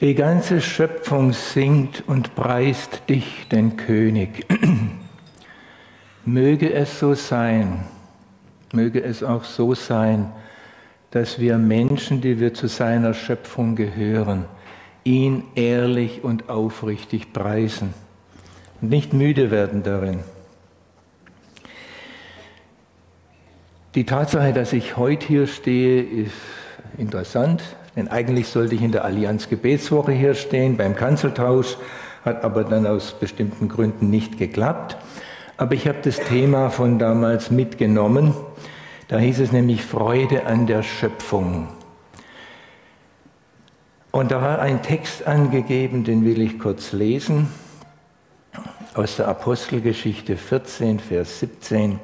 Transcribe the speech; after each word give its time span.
Die 0.00 0.14
ganze 0.14 0.60
Schöpfung 0.60 1.32
singt 1.32 2.04
und 2.06 2.36
preist 2.36 3.08
dich, 3.08 3.48
den 3.50 3.76
König. 3.76 4.46
möge 6.24 6.72
es 6.72 7.00
so 7.00 7.14
sein, 7.14 7.84
möge 8.72 9.02
es 9.02 9.24
auch 9.24 9.42
so 9.42 9.74
sein, 9.74 10.30
dass 11.10 11.40
wir 11.40 11.58
Menschen, 11.58 12.20
die 12.20 12.38
wir 12.38 12.54
zu 12.54 12.68
seiner 12.68 13.14
Schöpfung 13.14 13.74
gehören, 13.74 14.44
ihn 15.04 15.44
ehrlich 15.54 16.22
und 16.22 16.48
aufrichtig 16.48 17.32
preisen 17.32 17.94
und 18.80 18.90
nicht 18.90 19.12
müde 19.12 19.50
werden 19.50 19.82
darin. 19.82 20.20
Die 23.96 24.04
Tatsache, 24.04 24.52
dass 24.52 24.72
ich 24.72 24.96
heute 24.96 25.26
hier 25.26 25.46
stehe, 25.46 26.02
ist 26.02 26.34
interessant. 26.98 27.62
Denn 27.98 28.06
eigentlich 28.06 28.46
sollte 28.46 28.76
ich 28.76 28.82
in 28.82 28.92
der 28.92 29.04
Allianz 29.04 29.48
Gebetswoche 29.48 30.12
hier 30.12 30.34
stehen, 30.34 30.76
beim 30.76 30.94
Kanzeltausch, 30.94 31.76
hat 32.24 32.44
aber 32.44 32.62
dann 32.62 32.86
aus 32.86 33.10
bestimmten 33.18 33.68
Gründen 33.68 34.08
nicht 34.08 34.38
geklappt. 34.38 34.96
Aber 35.56 35.74
ich 35.74 35.88
habe 35.88 35.98
das 36.04 36.20
Thema 36.20 36.70
von 36.70 37.00
damals 37.00 37.50
mitgenommen. 37.50 38.34
Da 39.08 39.18
hieß 39.18 39.40
es 39.40 39.50
nämlich 39.50 39.84
Freude 39.84 40.46
an 40.46 40.68
der 40.68 40.84
Schöpfung. 40.84 41.66
Und 44.12 44.30
da 44.30 44.42
war 44.42 44.60
ein 44.60 44.80
Text 44.80 45.26
angegeben, 45.26 46.04
den 46.04 46.24
will 46.24 46.40
ich 46.40 46.60
kurz 46.60 46.92
lesen, 46.92 47.48
aus 48.94 49.16
der 49.16 49.26
Apostelgeschichte 49.26 50.36
14, 50.36 51.00
Vers 51.00 51.40
17. 51.40 51.98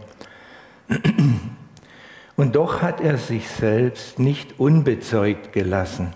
Und 2.37 2.57
doch 2.57 2.83
hat 2.83 3.01
er 3.01 3.17
sich 3.17 3.49
selbst 3.49 4.19
nicht 4.19 4.59
unbezeugt 4.59 5.53
gelassen. 5.53 6.13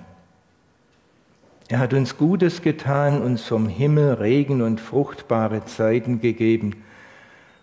Er 1.69 1.79
hat 1.79 1.93
uns 1.93 2.17
Gutes 2.17 2.63
getan, 2.63 3.23
uns 3.23 3.43
vom 3.43 3.69
Himmel 3.69 4.15
Regen 4.15 4.63
und 4.63 4.81
fruchtbare 4.81 5.65
Zeiten 5.66 6.21
gegeben 6.21 6.83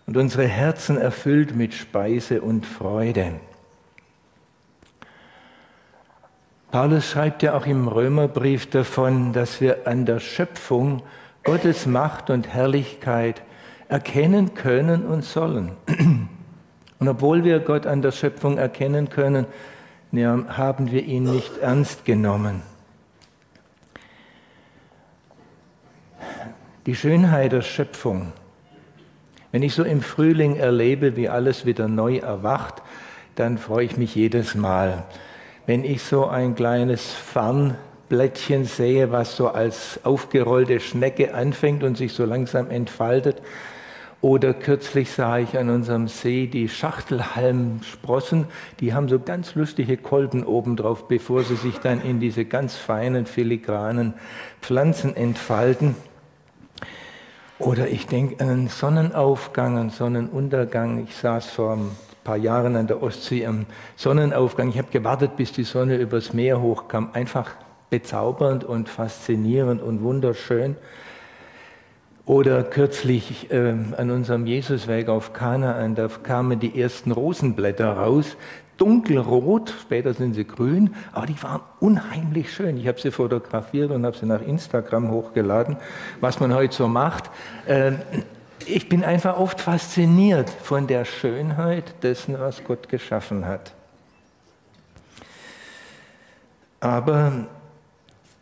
und 0.06 0.16
unsere 0.16 0.46
Herzen 0.46 0.96
erfüllt 0.96 1.56
mit 1.56 1.74
Speise 1.74 2.40
und 2.40 2.64
Freude. 2.64 3.32
Paulus 6.70 7.10
schreibt 7.10 7.42
ja 7.42 7.54
auch 7.54 7.66
im 7.66 7.88
Römerbrief 7.88 8.70
davon, 8.70 9.32
dass 9.32 9.60
wir 9.60 9.86
an 9.86 10.06
der 10.06 10.20
Schöpfung 10.20 11.02
Gottes 11.42 11.86
Macht 11.86 12.30
und 12.30 12.48
Herrlichkeit 12.48 13.42
erkennen 13.88 14.54
können 14.54 15.04
und 15.04 15.24
sollen. 15.24 15.72
Und 17.06 17.10
obwohl 17.12 17.44
wir 17.44 17.60
Gott 17.60 17.86
an 17.86 18.02
der 18.02 18.10
Schöpfung 18.10 18.58
erkennen 18.58 19.10
können, 19.10 19.46
haben 20.12 20.90
wir 20.90 21.04
ihn 21.04 21.22
nicht 21.22 21.56
ernst 21.58 22.04
genommen. 22.04 22.62
Die 26.84 26.96
Schönheit 26.96 27.52
der 27.52 27.62
Schöpfung. 27.62 28.32
Wenn 29.52 29.62
ich 29.62 29.72
so 29.72 29.84
im 29.84 30.00
Frühling 30.00 30.56
erlebe, 30.56 31.14
wie 31.14 31.28
alles 31.28 31.64
wieder 31.64 31.86
neu 31.86 32.16
erwacht, 32.16 32.82
dann 33.36 33.56
freue 33.56 33.84
ich 33.84 33.96
mich 33.96 34.16
jedes 34.16 34.56
Mal. 34.56 35.04
Wenn 35.64 35.84
ich 35.84 36.02
so 36.02 36.26
ein 36.26 36.56
kleines 36.56 37.12
Fernblättchen 37.12 38.64
sehe, 38.64 39.12
was 39.12 39.36
so 39.36 39.46
als 39.46 40.00
aufgerollte 40.02 40.80
Schnecke 40.80 41.34
anfängt 41.34 41.84
und 41.84 41.96
sich 41.96 42.14
so 42.14 42.24
langsam 42.24 42.68
entfaltet, 42.68 43.42
oder 44.20 44.54
kürzlich 44.54 45.10
sah 45.10 45.38
ich 45.38 45.58
an 45.58 45.68
unserem 45.70 46.08
See 46.08 46.46
die 46.46 46.68
Schachtelhalmsprossen, 46.68 48.46
die 48.80 48.94
haben 48.94 49.08
so 49.08 49.18
ganz 49.18 49.54
lustige 49.54 49.96
Kolben 49.96 50.44
obendrauf, 50.44 51.06
bevor 51.06 51.44
sie 51.44 51.56
sich 51.56 51.78
dann 51.78 52.00
in 52.02 52.18
diese 52.18 52.44
ganz 52.44 52.76
feinen, 52.76 53.26
filigranen 53.26 54.14
Pflanzen 54.62 55.14
entfalten. 55.14 55.94
Oder 57.58 57.88
ich 57.88 58.06
denke 58.06 58.42
an 58.42 58.50
einen 58.50 58.68
Sonnenaufgang, 58.68 59.78
einen 59.78 59.90
Sonnenuntergang. 59.90 61.04
Ich 61.04 61.14
saß 61.16 61.46
vor 61.50 61.74
ein 61.74 61.90
paar 62.22 62.36
Jahren 62.36 62.76
an 62.76 62.86
der 62.86 63.02
Ostsee 63.02 63.46
am 63.46 63.66
Sonnenaufgang. 63.96 64.68
Ich 64.68 64.78
habe 64.78 64.90
gewartet, 64.90 65.36
bis 65.36 65.52
die 65.52 65.64
Sonne 65.64 65.96
übers 65.96 66.32
Meer 66.32 66.60
hochkam. 66.60 67.10
Einfach 67.12 67.52
bezaubernd 67.88 68.64
und 68.64 68.88
faszinierend 68.88 69.80
und 69.82 70.02
wunderschön. 70.02 70.76
Oder 72.26 72.64
kürzlich 72.64 73.52
äh, 73.52 73.72
an 73.96 74.10
unserem 74.10 74.46
Jesusweg 74.46 75.08
auf 75.08 75.32
Kanaan, 75.32 75.94
da 75.94 76.08
kamen 76.08 76.58
die 76.58 76.80
ersten 76.80 77.12
Rosenblätter 77.12 77.96
raus, 77.96 78.36
dunkelrot, 78.78 79.72
später 79.80 80.12
sind 80.12 80.34
sie 80.34 80.44
grün, 80.44 80.92
aber 81.12 81.26
die 81.26 81.40
waren 81.44 81.60
unheimlich 81.78 82.52
schön. 82.52 82.78
Ich 82.78 82.88
habe 82.88 83.00
sie 83.00 83.12
fotografiert 83.12 83.92
und 83.92 84.04
habe 84.04 84.16
sie 84.16 84.26
nach 84.26 84.42
Instagram 84.42 85.08
hochgeladen, 85.12 85.76
was 86.20 86.40
man 86.40 86.52
heute 86.52 86.74
so 86.74 86.88
macht. 86.88 87.30
Äh, 87.66 87.92
ich 88.66 88.88
bin 88.88 89.04
einfach 89.04 89.38
oft 89.38 89.60
fasziniert 89.60 90.50
von 90.50 90.88
der 90.88 91.04
Schönheit 91.04 92.02
dessen, 92.02 92.40
was 92.40 92.64
Gott 92.64 92.88
geschaffen 92.88 93.46
hat. 93.46 93.72
Aber 96.80 97.46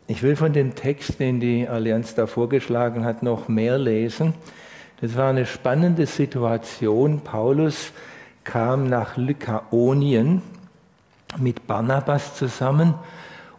ich 0.07 0.21
will 0.21 0.35
von 0.35 0.53
dem 0.53 0.75
Text, 0.75 1.19
den 1.19 1.39
die 1.39 1.67
Allianz 1.67 2.13
da 2.13 2.27
vorgeschlagen 2.27 3.05
hat, 3.05 3.23
noch 3.23 3.47
mehr 3.47 3.77
lesen. 3.77 4.33
Das 5.01 5.15
war 5.17 5.29
eine 5.29 5.45
spannende 5.45 6.05
Situation. 6.05 7.21
Paulus 7.21 7.91
kam 8.43 8.87
nach 8.87 9.17
Lykaonien 9.17 10.41
mit 11.37 11.67
Barnabas 11.67 12.35
zusammen 12.35 12.93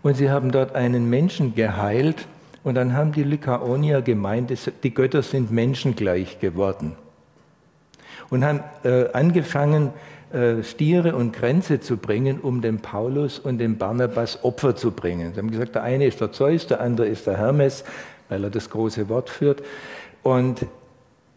und 0.03 0.15
sie 0.15 0.31
haben 0.31 0.53
dort 0.53 0.75
einen 0.75 1.11
Menschen 1.11 1.55
geheilt. 1.55 2.27
Und 2.63 2.75
dann 2.75 2.95
haben 2.95 3.13
die 3.13 3.23
Lykaonier 3.23 4.03
gemeint, 4.03 4.53
die 4.83 4.95
Götter 4.95 5.23
sind 5.23 5.51
menschengleich 5.51 6.41
geworden. 6.41 6.97
Und 8.29 8.45
haben 8.45 8.61
äh, 8.83 9.09
angefangen, 9.13 9.93
Stiere 10.63 11.15
und 11.15 11.33
Kränze 11.33 11.81
zu 11.81 11.97
bringen, 11.97 12.41
um 12.41 12.61
dem 12.61 12.81
Paulus 12.81 13.39
und 13.39 13.59
dem 13.59 13.79
Barnabas 13.79 14.43
Opfer 14.43 14.75
zu 14.75 14.91
bringen. 14.91 15.33
Sie 15.33 15.39
haben 15.39 15.51
gesagt, 15.51 15.77
der 15.77 15.85
eine 15.85 16.07
ist 16.07 16.21
der 16.21 16.33
Zeus, 16.33 16.67
der 16.67 16.81
andere 16.81 17.07
ist 17.07 17.27
der 17.27 17.37
Hermes, 17.37 17.85
weil 18.29 18.43
er 18.43 18.51
das 18.51 18.69
große 18.69 19.09
Wort 19.09 19.31
führt. 19.31 19.63
Und 20.23 20.67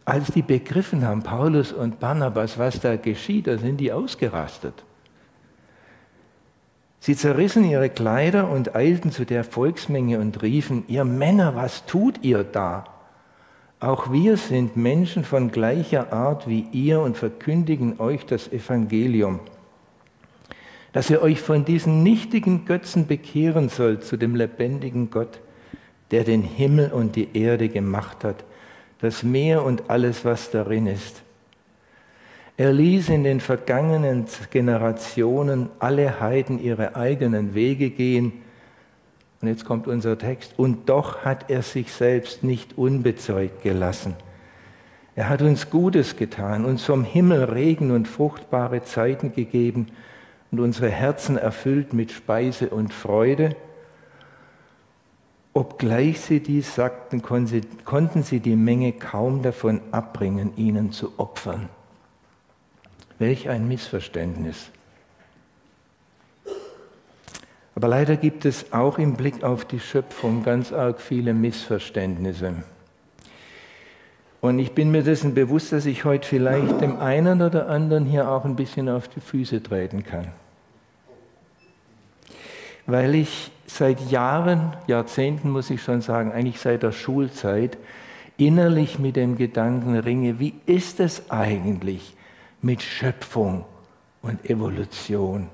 als 0.05 0.31
die 0.31 0.41
begriffen 0.41 1.05
haben, 1.05 1.21
Paulus 1.21 1.71
und 1.71 1.99
Barnabas, 1.99 2.57
was 2.57 2.79
da 2.79 2.95
geschieht, 2.95 3.45
da 3.45 3.59
sind 3.59 3.77
die 3.77 3.93
ausgerastet. 3.93 4.83
Sie 6.99 7.15
zerrissen 7.15 7.63
ihre 7.63 7.89
Kleider 7.89 8.49
und 8.49 8.75
eilten 8.75 9.11
zu 9.11 9.25
der 9.25 9.43
Volksmenge 9.43 10.19
und 10.19 10.41
riefen, 10.41 10.83
ihr 10.87 11.05
Männer, 11.05 11.55
was 11.55 11.85
tut 11.85 12.23
ihr 12.23 12.43
da? 12.43 12.85
Auch 13.81 14.11
wir 14.11 14.35
sind 14.35 14.75
Menschen 14.75 15.23
von 15.23 15.51
gleicher 15.51 16.11
Art 16.11 16.49
wie 16.49 16.65
ihr 16.73 16.99
und 16.99 17.15
verkündigen 17.15 17.99
euch 17.99 18.25
das 18.25 18.51
Evangelium, 18.51 19.39
dass 20.91 21.09
ihr 21.09 21.21
euch 21.21 21.39
von 21.39 21.63
diesen 21.63 22.03
nichtigen 22.03 22.65
Götzen 22.65 23.07
bekehren 23.07 23.69
sollt 23.69 24.03
zu 24.03 24.17
dem 24.17 24.35
lebendigen 24.35 25.09
Gott, 25.09 25.39
der 26.11 26.25
den 26.25 26.41
Himmel 26.41 26.91
und 26.91 27.15
die 27.15 27.29
Erde 27.33 27.69
gemacht 27.69 28.25
hat, 28.25 28.43
das 28.99 29.23
Meer 29.23 29.63
und 29.63 29.89
alles, 29.89 30.25
was 30.25 30.51
darin 30.51 30.85
ist. 30.85 31.21
Er 32.57 32.73
ließ 32.73 33.07
in 33.07 33.23
den 33.23 33.39
vergangenen 33.39 34.25
Generationen 34.51 35.69
alle 35.79 36.19
Heiden 36.19 36.61
ihre 36.61 36.97
eigenen 36.97 37.53
Wege 37.53 37.91
gehen, 37.91 38.41
und 39.41 39.47
jetzt 39.47 39.65
kommt 39.65 39.87
unser 39.87 40.17
Text. 40.17 40.53
Und 40.57 40.89
doch 40.89 41.23
hat 41.23 41.49
er 41.49 41.61
sich 41.61 41.93
selbst 41.93 42.43
nicht 42.43 42.77
unbezeugt 42.77 43.63
gelassen. 43.63 44.15
Er 45.15 45.29
hat 45.29 45.41
uns 45.41 45.69
Gutes 45.69 46.15
getan, 46.15 46.65
uns 46.65 46.83
vom 46.83 47.03
Himmel 47.03 47.45
Regen 47.45 47.91
und 47.91 48.07
fruchtbare 48.07 48.83
Zeiten 48.83 49.33
gegeben 49.33 49.87
und 50.51 50.59
unsere 50.59 50.89
Herzen 50.89 51.37
erfüllt 51.37 51.93
mit 51.93 52.11
Speise 52.11 52.69
und 52.69 52.93
Freude. 52.93 53.55
Obgleich 55.53 56.21
sie 56.21 56.39
dies 56.39 56.75
sagten, 56.75 57.21
konnten 57.21 58.23
sie 58.23 58.39
die 58.39 58.55
Menge 58.55 58.93
kaum 58.93 59.41
davon 59.41 59.81
abbringen, 59.91 60.53
ihnen 60.55 60.91
zu 60.91 61.17
opfern. 61.17 61.69
Welch 63.17 63.49
ein 63.49 63.67
Missverständnis. 63.67 64.71
Aber 67.79 67.87
leider 67.87 68.17
gibt 68.17 68.43
es 68.43 68.73
auch 68.73 68.97
im 68.97 69.13
Blick 69.13 69.41
auf 69.41 69.63
die 69.63 69.79
Schöpfung 69.79 70.43
ganz 70.43 70.73
arg 70.73 70.99
viele 70.99 71.33
Missverständnisse. 71.33 72.55
Und 74.41 74.59
ich 74.59 74.73
bin 74.73 74.91
mir 74.91 75.01
dessen 75.01 75.33
bewusst, 75.33 75.71
dass 75.71 75.85
ich 75.85 76.03
heute 76.03 76.27
vielleicht 76.27 76.81
dem 76.81 76.99
einen 76.99 77.41
oder 77.41 77.69
anderen 77.69 78.03
hier 78.03 78.29
auch 78.29 78.43
ein 78.43 78.57
bisschen 78.57 78.89
auf 78.89 79.07
die 79.07 79.21
Füße 79.21 79.63
treten 79.63 80.03
kann. 80.03 80.27
Weil 82.85 83.15
ich 83.15 83.49
seit 83.65 84.11
Jahren, 84.11 84.75
Jahrzehnten 84.87 85.49
muss 85.49 85.69
ich 85.69 85.81
schon 85.81 86.01
sagen, 86.01 86.33
eigentlich 86.33 86.59
seit 86.59 86.83
der 86.83 86.91
Schulzeit, 86.91 87.77
innerlich 88.35 88.99
mit 88.99 89.15
dem 89.15 89.37
Gedanken 89.37 89.97
ringe, 89.97 90.37
wie 90.37 90.53
ist 90.65 90.99
es 90.99 91.31
eigentlich 91.31 92.13
mit 92.61 92.81
Schöpfung 92.81 93.63
und 94.21 94.49
Evolution? 94.49 95.47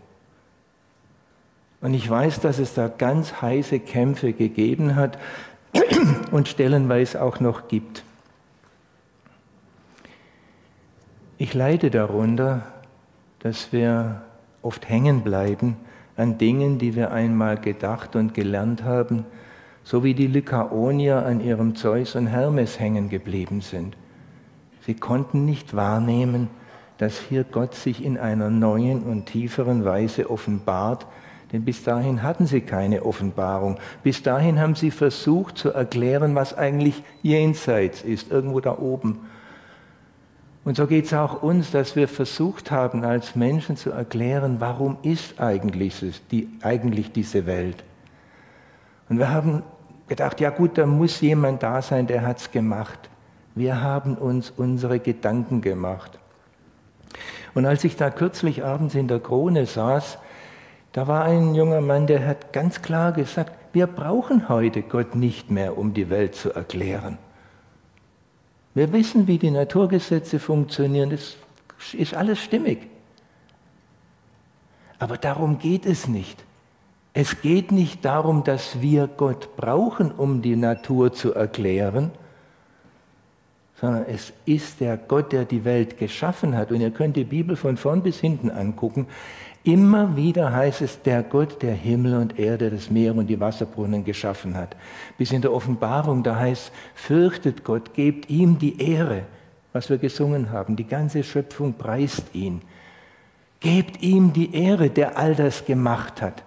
Und 1.82 1.94
ich 1.94 2.10
weiß, 2.10 2.40
dass 2.40 2.60
es 2.60 2.74
da 2.74 2.88
ganz 2.88 3.42
heiße 3.42 3.80
Kämpfe 3.80 4.34
gegeben 4.34 4.96
hat 4.96 5.18
und 6.32 6.48
stellenweise 6.48 7.22
auch 7.22 7.40
noch 7.40 7.68
gibt. 7.68 8.04
Ich 11.38 11.54
leide 11.54 11.92
darunter, 11.92 12.64
dass 13.40 13.74
wir 13.74 14.22
oft 14.62 14.88
hängen 14.90 15.22
bleiben 15.22 15.76
an 16.18 16.38
Dingen, 16.38 16.80
die 16.80 16.96
wir 16.96 17.12
einmal 17.12 17.58
gedacht 17.58 18.16
und 18.16 18.34
gelernt 18.34 18.84
haben, 18.84 19.26
so 19.84 20.04
wie 20.04 20.14
die 20.14 20.28
Lykaonier 20.28 21.26
an 21.26 21.42
ihrem 21.42 21.76
Zeus 21.76 22.16
und 22.16 22.28
Hermes 22.28 22.80
hängen 22.80 23.10
geblieben 23.10 23.62
sind. 23.62 23.98
Sie 24.86 24.96
konnten 24.96 25.46
nicht 25.46 25.76
wahrnehmen, 25.76 26.50
dass 26.98 27.20
hier 27.20 27.44
Gott 27.44 27.76
sich 27.76 28.04
in 28.04 28.18
einer 28.18 28.50
neuen 28.50 29.04
und 29.04 29.26
tieferen 29.26 29.84
Weise 29.84 30.30
offenbart, 30.30 31.06
denn 31.52 31.64
bis 31.64 31.84
dahin 31.84 32.24
hatten 32.24 32.48
sie 32.48 32.62
keine 32.62 33.06
Offenbarung. 33.06 33.78
Bis 34.04 34.24
dahin 34.24 34.60
haben 34.60 34.76
sie 34.76 34.92
versucht 34.92 35.58
zu 35.58 35.72
erklären, 35.72 36.36
was 36.36 36.58
eigentlich 36.58 37.04
jenseits 37.22 38.02
ist, 38.02 38.32
irgendwo 38.32 38.60
da 38.60 38.78
oben. 38.78 39.20
Und 40.64 40.78
so 40.78 40.88
geht 40.88 41.06
es 41.06 41.14
auch 41.14 41.44
uns, 41.44 41.70
dass 41.70 41.96
wir 41.96 42.08
versucht 42.08 42.72
haben, 42.72 43.06
als 43.06 43.36
Menschen 43.36 43.78
zu 43.78 43.92
erklären, 43.92 44.56
warum 44.60 44.98
ist 45.04 45.40
eigentlich, 45.40 46.22
die, 46.32 46.50
eigentlich 46.62 47.12
diese 47.12 47.46
Welt. 47.46 47.84
Und 49.08 49.20
wir 49.20 49.30
haben 49.30 49.62
gedacht, 50.08 50.42
ja 50.42 50.50
gut, 50.50 50.80
da 50.80 50.88
muss 50.88 51.22
jemand 51.22 51.62
da 51.62 51.84
sein, 51.84 52.08
der 52.08 52.24
hat 52.24 52.40
es 52.40 52.52
gemacht. 52.52 53.10
Wir 53.54 53.82
haben 53.82 54.16
uns 54.16 54.52
unsere 54.58 55.00
Gedanken 55.00 55.62
gemacht. 55.62 56.18
Und 57.54 57.68
als 57.68 57.84
ich 57.84 57.96
da 57.96 58.10
kürzlich 58.10 58.66
abends 58.66 58.96
in 58.96 59.08
der 59.08 59.20
Krone 59.20 59.68
saß, 59.68 60.18
da 60.96 61.08
war 61.08 61.26
ein 61.26 61.56
junger 61.56 61.82
Mann, 61.82 62.08
der 62.08 62.26
hat 62.26 62.54
ganz 62.54 62.82
klar 62.82 63.12
gesagt, 63.12 63.52
wir 63.74 63.86
brauchen 63.86 64.48
heute 64.48 64.82
Gott 64.82 65.14
nicht 65.14 65.52
mehr, 65.52 65.78
um 65.78 65.94
die 65.94 66.10
Welt 66.10 66.36
zu 66.36 66.54
erklären. 66.54 67.18
Wir 68.74 68.94
wissen, 68.94 69.28
wie 69.28 69.38
die 69.38 69.52
Naturgesetze 69.52 70.40
funktionieren. 70.40 71.10
Das 71.10 71.36
ist 71.94 72.14
alles 72.14 72.40
stimmig. 72.40 72.88
Aber 74.98 75.18
darum 75.18 75.60
geht 75.60 75.86
es 75.86 76.08
nicht. 76.08 76.42
Es 77.14 77.42
geht 77.42 77.74
nicht 77.74 78.06
darum, 78.06 78.46
dass 78.46 78.80
wir 78.80 79.08
Gott 79.08 79.58
brauchen, 79.58 80.14
um 80.14 80.42
die 80.42 80.56
Natur 80.56 81.12
zu 81.12 81.34
erklären, 81.34 82.12
sondern 83.82 84.06
es 84.06 84.32
ist 84.46 84.80
der 84.80 84.96
Gott, 84.96 85.34
der 85.34 85.44
die 85.44 85.66
Welt 85.66 85.98
geschaffen 85.98 86.56
hat. 86.56 86.72
Und 86.72 86.80
ihr 86.80 86.92
könnt 86.92 87.18
die 87.18 87.26
Bibel 87.26 87.58
von 87.58 87.76
vorn 87.76 88.02
bis 88.02 88.22
hinten 88.22 88.50
angucken. 88.50 89.08
Immer 89.66 90.16
wieder 90.16 90.54
heißt 90.54 90.82
es, 90.84 91.02
der 91.02 91.24
Gott, 91.24 91.64
der 91.64 91.74
Himmel 91.74 92.14
und 92.18 92.38
Erde, 92.38 92.70
das 92.70 92.92
Meer 92.92 93.16
und 93.16 93.26
die 93.26 93.40
Wasserbrunnen 93.40 94.04
geschaffen 94.04 94.56
hat. 94.56 94.76
Bis 95.18 95.32
in 95.32 95.42
der 95.42 95.52
Offenbarung, 95.52 96.22
da 96.22 96.36
heißt, 96.36 96.72
fürchtet 96.94 97.64
Gott, 97.64 97.96
gebt 97.96 98.30
ihm 98.30 98.60
die 98.60 98.80
Ehre, 98.80 99.24
was 99.74 99.90
wir 99.90 99.98
gesungen 99.98 100.52
haben. 100.52 100.76
Die 100.76 100.86
ganze 100.86 101.24
Schöpfung 101.24 101.74
preist 101.74 102.26
ihn. 102.34 102.62
Gebt 103.60 104.04
ihm 104.04 104.34
die 104.34 104.54
Ehre, 104.54 104.92
der 104.92 105.18
all 105.18 105.34
das 105.34 105.66
gemacht 105.66 106.22
hat. 106.22 106.44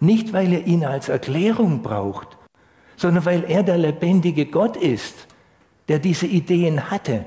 Nicht, 0.00 0.32
weil 0.32 0.52
er 0.52 0.66
ihn 0.66 0.84
als 0.84 1.08
Erklärung 1.08 1.80
braucht, 1.80 2.36
sondern 2.96 3.24
weil 3.24 3.44
er 3.44 3.62
der 3.62 3.78
lebendige 3.78 4.46
Gott 4.46 4.76
ist, 4.76 5.28
der 5.86 6.00
diese 6.00 6.26
Ideen 6.26 6.90
hatte 6.90 7.24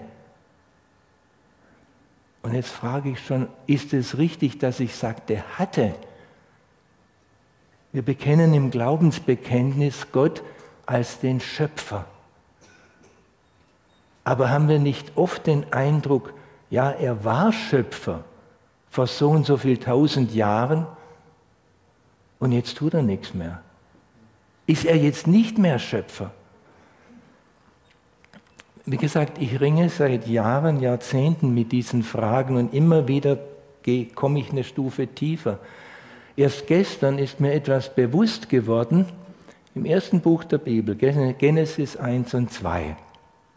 und 2.41 2.53
jetzt 2.53 2.69
frage 2.69 3.11
ich 3.11 3.25
schon, 3.25 3.47
ist 3.67 3.93
es 3.93 4.17
richtig, 4.17 4.59
dass 4.59 4.79
ich 4.79 4.95
sagte, 4.95 5.43
hatte? 5.57 5.93
Wir 7.91 8.01
bekennen 8.01 8.53
im 8.53 8.71
Glaubensbekenntnis 8.71 10.07
Gott 10.11 10.43
als 10.85 11.19
den 11.19 11.39
Schöpfer. 11.39 12.05
Aber 14.23 14.49
haben 14.49 14.67
wir 14.67 14.79
nicht 14.79 15.13
oft 15.15 15.47
den 15.47 15.73
Eindruck, 15.73 16.33
ja, 16.69 16.91
er 16.91 17.23
war 17.25 17.51
Schöpfer 17.51 18.23
vor 18.89 19.07
so 19.07 19.29
und 19.29 19.45
so 19.45 19.57
viel 19.57 19.77
tausend 19.77 20.33
Jahren 20.33 20.85
und 22.37 22.51
jetzt 22.51 22.77
tut 22.77 22.93
er 22.93 23.01
nichts 23.01 23.33
mehr? 23.33 23.61
Ist 24.65 24.85
er 24.85 24.95
jetzt 24.95 25.27
nicht 25.27 25.57
mehr 25.57 25.79
Schöpfer? 25.79 26.31
Wie 28.85 28.97
gesagt, 28.97 29.41
ich 29.41 29.59
ringe 29.59 29.89
seit 29.89 30.27
Jahren, 30.27 30.79
Jahrzehnten 30.79 31.53
mit 31.53 31.71
diesen 31.71 32.03
Fragen 32.03 32.55
und 32.57 32.73
immer 32.73 33.07
wieder 33.07 33.37
komme 34.15 34.39
ich 34.39 34.51
eine 34.51 34.63
Stufe 34.63 35.07
tiefer. 35.07 35.59
Erst 36.35 36.67
gestern 36.67 37.17
ist 37.17 37.39
mir 37.39 37.53
etwas 37.53 37.93
bewusst 37.93 38.49
geworden 38.49 39.05
im 39.75 39.85
ersten 39.85 40.21
Buch 40.21 40.43
der 40.43 40.57
Bibel, 40.57 40.95
Genesis 40.95 41.97
1 41.97 42.33
und 42.33 42.51
2, 42.51 42.95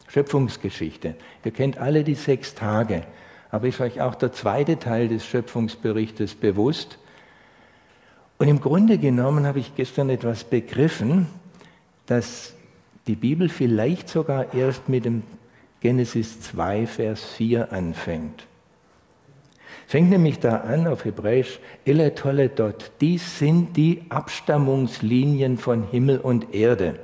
Schöpfungsgeschichte. 0.08 1.14
Ihr 1.44 1.50
kennt 1.50 1.78
alle 1.78 2.04
die 2.04 2.14
sechs 2.14 2.54
Tage, 2.54 3.02
aber 3.50 3.69
ist 3.69 3.80
euch 3.80 4.00
auch 4.00 4.14
der 4.14 4.32
zweite 4.32 4.78
Teil 4.78 5.08
des 5.08 5.26
Schöpfungsberichtes 5.26 6.34
bewusst? 6.34 6.98
Und 8.38 8.48
im 8.48 8.60
Grunde 8.60 8.98
genommen 8.98 9.46
habe 9.46 9.60
ich 9.60 9.74
gestern 9.76 10.10
etwas 10.10 10.44
begriffen, 10.44 11.26
dass 12.06 12.54
die 13.06 13.16
Bibel 13.16 13.49
vielleicht 13.49 14.08
sogar 14.08 14.54
erst 14.54 14.88
mit 14.88 15.04
dem 15.04 15.22
Genesis 15.81 16.40
2, 16.40 16.87
Vers 16.87 17.25
4 17.37 17.72
anfängt. 17.72 18.46
Fängt 19.87 20.10
nämlich 20.10 20.38
da 20.38 20.58
an 20.58 20.87
auf 20.87 21.04
Hebräisch, 21.04 21.58
Ele 21.84 22.14
Toledot. 22.14 22.93
Dies 23.00 23.38
sind 23.38 23.76
die 23.76 24.02
Abstammungslinien 24.08 25.58
von 25.58 25.88
Himmel 25.90 26.19
und 26.19 26.54
Erde. 26.54 26.99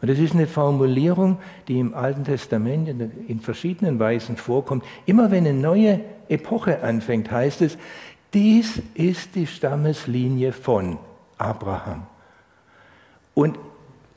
Und 0.00 0.10
das 0.10 0.18
ist 0.18 0.34
eine 0.34 0.46
Formulierung, 0.46 1.38
die 1.66 1.78
im 1.78 1.94
Alten 1.94 2.24
Testament 2.24 2.88
in, 2.88 3.26
in 3.26 3.40
verschiedenen 3.40 3.98
Weisen 3.98 4.36
vorkommt. 4.36 4.84
Immer 5.06 5.30
wenn 5.30 5.46
eine 5.46 5.58
neue 5.58 6.00
Epoche 6.28 6.82
anfängt, 6.82 7.30
heißt 7.30 7.62
es, 7.62 7.76
dies 8.32 8.82
ist 8.94 9.34
die 9.34 9.46
Stammeslinie 9.46 10.52
von 10.52 10.98
Abraham. 11.38 12.06
Und 13.34 13.58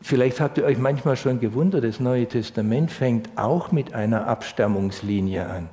Vielleicht 0.02 0.40
habt 0.40 0.58
ihr 0.58 0.64
euch 0.64 0.78
manchmal 0.78 1.18
schon 1.18 1.40
gewundert, 1.40 1.84
das 1.84 2.00
Neue 2.00 2.28
Testament 2.28 2.92
fängt 2.92 3.30
auch 3.36 3.72
mit 3.72 3.94
einer 3.94 4.28
Abstammungslinie 4.28 5.50
an. 5.50 5.70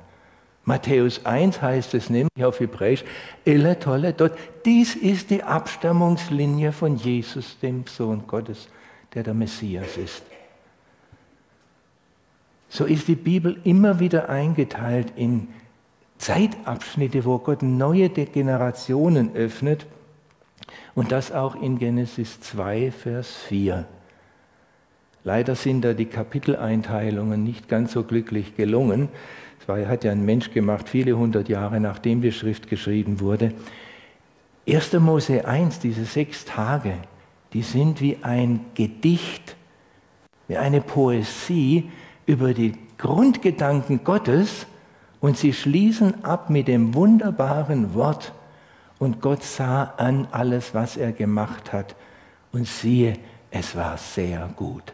Matthäus 0.63 1.25
1 1.25 1.61
heißt 1.61 1.93
es 1.93 2.09
nämlich 2.09 2.43
auf 2.43 2.59
Hebräisch, 2.59 3.03
Ele 3.45 3.77
tolle 3.77 4.13
dort. 4.13 4.35
Dies 4.65 4.95
ist 4.95 5.29
die 5.29 5.43
Abstammungslinie 5.43 6.71
von 6.71 6.95
Jesus, 6.95 7.59
dem 7.59 7.85
Sohn 7.85 8.23
Gottes, 8.25 8.67
der 9.13 9.21
der 9.21 9.35
Messias 9.35 9.95
ist. 9.97 10.23
So 12.67 12.85
ist 12.85 13.07
die 13.07 13.15
Bibel 13.15 13.59
immer 13.63 13.99
wieder 13.99 14.27
eingeteilt 14.27 15.13
in 15.15 15.49
Zeitabschnitte, 16.17 17.25
wo 17.25 17.37
Gott 17.37 17.61
neue 17.61 18.09
Generationen 18.09 19.35
öffnet 19.35 19.85
und 20.95 21.11
das 21.11 21.31
auch 21.31 21.55
in 21.61 21.77
Genesis 21.77 22.41
2, 22.41 22.91
Vers 22.91 23.35
4. 23.47 23.85
Leider 25.25 25.55
sind 25.55 25.81
da 25.81 25.93
die 25.93 26.05
Kapiteleinteilungen 26.05 27.43
nicht 27.43 27.67
ganz 27.67 27.93
so 27.93 28.03
glücklich 28.03 28.55
gelungen. 28.55 29.09
Das 29.65 29.87
hat 29.87 30.03
ja 30.03 30.11
ein 30.11 30.23
Mensch 30.23 30.51
gemacht, 30.51 30.87
viele 30.87 31.17
hundert 31.17 31.49
Jahre 31.49 31.79
nachdem 31.79 32.21
die 32.21 32.31
Schrift 32.31 32.69
geschrieben 32.69 33.19
wurde. 33.19 33.51
1. 34.69 34.93
Mose 34.93 35.47
1, 35.47 35.79
diese 35.79 36.05
sechs 36.05 36.45
Tage, 36.45 36.93
die 37.53 37.63
sind 37.63 38.01
wie 38.01 38.19
ein 38.21 38.65
Gedicht, 38.75 39.55
wie 40.47 40.57
eine 40.57 40.81
Poesie 40.81 41.89
über 42.27 42.53
die 42.53 42.73
Grundgedanken 42.99 44.03
Gottes 44.03 44.67
und 45.21 45.37
sie 45.37 45.53
schließen 45.53 46.23
ab 46.23 46.51
mit 46.51 46.67
dem 46.67 46.93
wunderbaren 46.93 47.95
Wort 47.95 48.31
und 48.99 49.21
Gott 49.21 49.41
sah 49.41 49.85
an 49.97 50.27
alles, 50.29 50.75
was 50.75 50.97
er 50.97 51.11
gemacht 51.13 51.73
hat 51.73 51.95
und 52.51 52.67
siehe, 52.67 53.17
es 53.49 53.75
war 53.75 53.97
sehr 53.97 54.47
gut. 54.55 54.93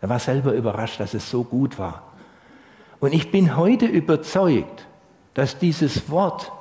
Er 0.00 0.08
war 0.08 0.18
selber 0.18 0.52
überrascht, 0.52 1.00
dass 1.00 1.14
es 1.14 1.28
so 1.30 1.44
gut 1.44 1.78
war. 1.78 2.02
Und 3.00 3.12
ich 3.12 3.30
bin 3.30 3.56
heute 3.56 3.86
überzeugt, 3.86 4.86
dass 5.34 5.58
dieses 5.58 6.10
Wort 6.10 6.52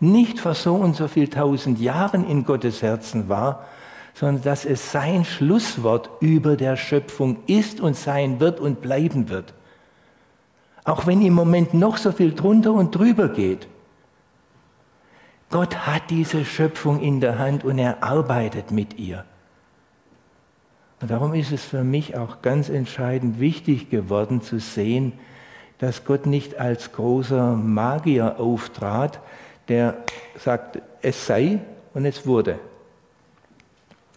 nicht 0.00 0.38
vor 0.38 0.54
so 0.54 0.74
und 0.76 0.96
so 0.96 1.08
viel 1.08 1.28
tausend 1.28 1.80
Jahren 1.80 2.28
in 2.28 2.44
Gottes 2.44 2.82
Herzen 2.82 3.28
war, 3.28 3.64
sondern 4.14 4.42
dass 4.42 4.64
es 4.64 4.92
sein 4.92 5.24
Schlusswort 5.24 6.10
über 6.20 6.56
der 6.56 6.76
Schöpfung 6.76 7.38
ist 7.46 7.80
und 7.80 7.96
sein 7.96 8.40
wird 8.40 8.60
und 8.60 8.80
bleiben 8.80 9.28
wird. 9.28 9.54
Auch 10.84 11.06
wenn 11.06 11.22
im 11.22 11.34
Moment 11.34 11.74
noch 11.74 11.96
so 11.98 12.12
viel 12.12 12.34
drunter 12.34 12.72
und 12.72 12.94
drüber 12.94 13.28
geht. 13.28 13.68
Gott 15.50 15.86
hat 15.86 16.10
diese 16.10 16.44
Schöpfung 16.44 17.00
in 17.00 17.20
der 17.20 17.38
Hand 17.38 17.64
und 17.64 17.78
er 17.78 18.02
arbeitet 18.02 18.70
mit 18.70 18.98
ihr. 18.98 19.24
Und 21.00 21.10
darum 21.10 21.34
ist 21.34 21.52
es 21.52 21.64
für 21.64 21.84
mich 21.84 22.16
auch 22.16 22.42
ganz 22.42 22.68
entscheidend 22.68 23.38
wichtig 23.38 23.90
geworden 23.90 24.42
zu 24.42 24.58
sehen, 24.58 25.12
dass 25.78 26.04
Gott 26.04 26.26
nicht 26.26 26.58
als 26.58 26.92
großer 26.92 27.54
Magier 27.54 28.40
auftrat, 28.40 29.20
der 29.68 29.98
sagt, 30.36 30.80
es 31.02 31.26
sei 31.26 31.60
und 31.94 32.04
es 32.04 32.26
wurde. 32.26 32.58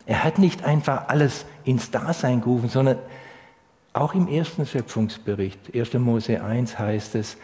Er 0.08 0.24
hat 0.24 0.40
nicht 0.40 0.64
einfach 0.64 1.08
alles 1.08 1.46
ins 1.64 1.92
Dasein 1.92 2.42
gerufen, 2.42 2.70
sondern 2.70 2.98
auch 3.94 4.16
im 4.16 4.28
ersten 4.28 4.66
Schöpfungsbericht, 4.66 5.76
1. 5.76 5.94
Mose 5.96 6.44
1 6.44 6.80
heißt 6.80 7.16
es, 7.16 7.38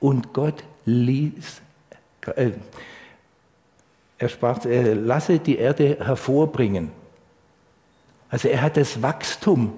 und 0.00 0.32
Gott 0.32 0.64
ließ, 0.84 1.62
äh, 2.34 2.50
er 4.18 4.28
sprach, 4.28 4.64
er 4.66 4.94
lasse 4.94 5.38
die 5.38 5.56
Erde 5.56 5.98
hervorbringen. 6.00 6.90
Also 8.32 8.48
er 8.48 8.62
hat 8.62 8.78
das 8.78 9.02
Wachstum 9.02 9.74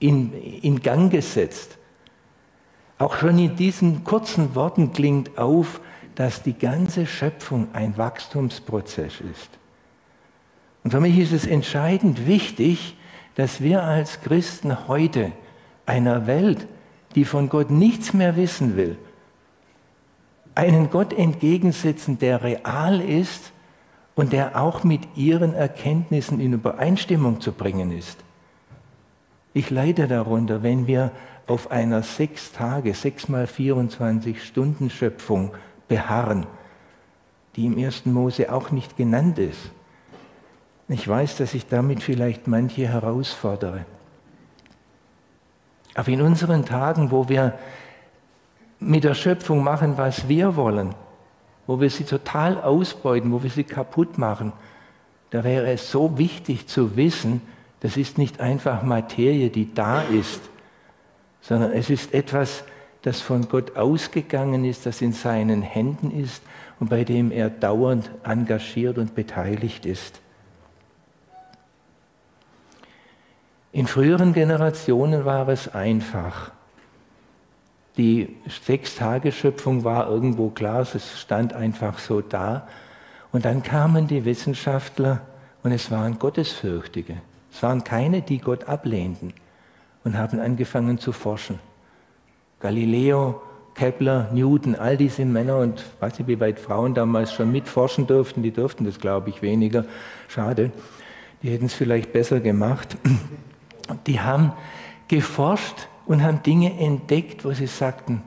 in, 0.00 0.32
in 0.34 0.80
Gang 0.80 1.10
gesetzt. 1.10 1.78
Auch 2.98 3.16
schon 3.16 3.38
in 3.38 3.54
diesen 3.54 4.02
kurzen 4.02 4.56
Worten 4.56 4.92
klingt 4.92 5.38
auf, 5.38 5.80
dass 6.16 6.42
die 6.42 6.58
ganze 6.58 7.06
Schöpfung 7.06 7.68
ein 7.74 7.96
Wachstumsprozess 7.96 9.20
ist. 9.20 9.50
Und 10.82 10.90
für 10.90 11.00
mich 11.00 11.16
ist 11.16 11.32
es 11.32 11.46
entscheidend 11.46 12.26
wichtig, 12.26 12.96
dass 13.36 13.60
wir 13.60 13.84
als 13.84 14.20
Christen 14.20 14.88
heute 14.88 15.30
einer 15.84 16.26
Welt, 16.26 16.66
die 17.14 17.24
von 17.24 17.48
Gott 17.48 17.70
nichts 17.70 18.12
mehr 18.12 18.34
wissen 18.34 18.76
will, 18.76 18.98
einen 20.56 20.90
Gott 20.90 21.12
entgegensetzen, 21.12 22.18
der 22.18 22.42
real 22.42 23.00
ist 23.00 23.52
und 24.16 24.32
der 24.32 24.60
auch 24.60 24.82
mit 24.82 25.02
ihren 25.14 25.54
Erkenntnissen 25.54 26.40
in 26.40 26.54
Übereinstimmung 26.54 27.40
zu 27.40 27.52
bringen 27.52 27.92
ist. 27.92 28.18
Ich 29.54 29.70
leide 29.70 30.08
darunter, 30.08 30.62
wenn 30.62 30.86
wir 30.86 31.12
auf 31.46 31.70
einer 31.70 32.02
sechs 32.02 32.50
Tage, 32.50 32.92
sechs 32.94 33.28
mal 33.28 33.46
24 33.46 34.42
Stunden 34.42 34.90
Schöpfung 34.90 35.52
beharren, 35.86 36.46
die 37.54 37.66
im 37.66 37.78
ersten 37.78 38.12
Mose 38.12 38.52
auch 38.52 38.70
nicht 38.70 38.96
genannt 38.96 39.38
ist. 39.38 39.70
Ich 40.88 41.06
weiß, 41.06 41.36
dass 41.36 41.54
ich 41.54 41.66
damit 41.66 42.02
vielleicht 42.02 42.46
manche 42.46 42.88
herausfordere. 42.88 43.84
Aber 45.94 46.08
in 46.08 46.20
unseren 46.20 46.64
Tagen, 46.64 47.10
wo 47.10 47.28
wir 47.28 47.58
mit 48.78 49.04
der 49.04 49.14
Schöpfung 49.14 49.62
machen, 49.62 49.96
was 49.96 50.28
wir 50.28 50.56
wollen, 50.56 50.94
wo 51.66 51.80
wir 51.80 51.90
sie 51.90 52.04
total 52.04 52.60
ausbeuten, 52.60 53.32
wo 53.32 53.42
wir 53.42 53.50
sie 53.50 53.64
kaputt 53.64 54.18
machen, 54.18 54.52
da 55.30 55.44
wäre 55.44 55.70
es 55.70 55.90
so 55.90 56.18
wichtig 56.18 56.68
zu 56.68 56.96
wissen, 56.96 57.42
das 57.80 57.96
ist 57.96 58.18
nicht 58.18 58.40
einfach 58.40 58.82
Materie, 58.82 59.50
die 59.50 59.74
da 59.74 60.02
ist, 60.02 60.40
sondern 61.40 61.72
es 61.72 61.90
ist 61.90 62.14
etwas, 62.14 62.64
das 63.02 63.20
von 63.20 63.48
Gott 63.48 63.76
ausgegangen 63.76 64.64
ist, 64.64 64.86
das 64.86 65.00
in 65.00 65.12
seinen 65.12 65.62
Händen 65.62 66.10
ist 66.10 66.42
und 66.80 66.90
bei 66.90 67.04
dem 67.04 67.30
er 67.30 67.50
dauernd 67.50 68.10
engagiert 68.24 68.98
und 68.98 69.14
beteiligt 69.14 69.86
ist. 69.86 70.20
In 73.72 73.86
früheren 73.86 74.32
Generationen 74.32 75.24
war 75.24 75.48
es 75.48 75.68
einfach. 75.68 76.50
Die 77.96 78.36
Sechstageschöpfung 78.66 79.84
war 79.84 80.08
irgendwo 80.08 80.50
klar, 80.50 80.80
es 80.80 81.18
stand 81.18 81.54
einfach 81.54 81.98
so 81.98 82.20
da. 82.20 82.68
Und 83.32 83.44
dann 83.44 83.62
kamen 83.62 84.06
die 84.06 84.24
Wissenschaftler 84.24 85.22
und 85.62 85.72
es 85.72 85.90
waren 85.90 86.18
Gottesfürchtige. 86.18 87.16
Es 87.50 87.62
waren 87.62 87.84
keine, 87.84 88.20
die 88.20 88.38
Gott 88.38 88.64
ablehnten 88.64 89.32
und 90.04 90.16
haben 90.16 90.40
angefangen 90.40 90.98
zu 90.98 91.12
forschen. 91.12 91.58
Galileo, 92.60 93.40
Kepler, 93.74 94.30
Newton, 94.32 94.74
all 94.74 94.96
diese 94.96 95.24
Männer 95.24 95.58
und 95.58 95.84
weiß 96.00 96.18
nicht, 96.18 96.28
wie 96.28 96.40
weit 96.40 96.58
Frauen 96.58 96.94
damals 96.94 97.32
schon 97.32 97.52
mitforschen 97.52 98.06
durften, 98.06 98.42
die 98.42 98.50
durften 98.50 98.84
das, 98.84 98.98
glaube 98.98 99.30
ich, 99.30 99.42
weniger. 99.42 99.84
Schade, 100.28 100.70
die 101.42 101.50
hätten 101.50 101.66
es 101.66 101.74
vielleicht 101.74 102.12
besser 102.12 102.40
gemacht. 102.40 102.96
Die 104.06 104.20
haben 104.20 104.52
geforscht 105.08 105.88
und 106.06 106.22
haben 106.22 106.42
Dinge 106.42 106.78
entdeckt, 106.78 107.44
wo 107.44 107.52
sie 107.52 107.66
sagten, 107.66 108.22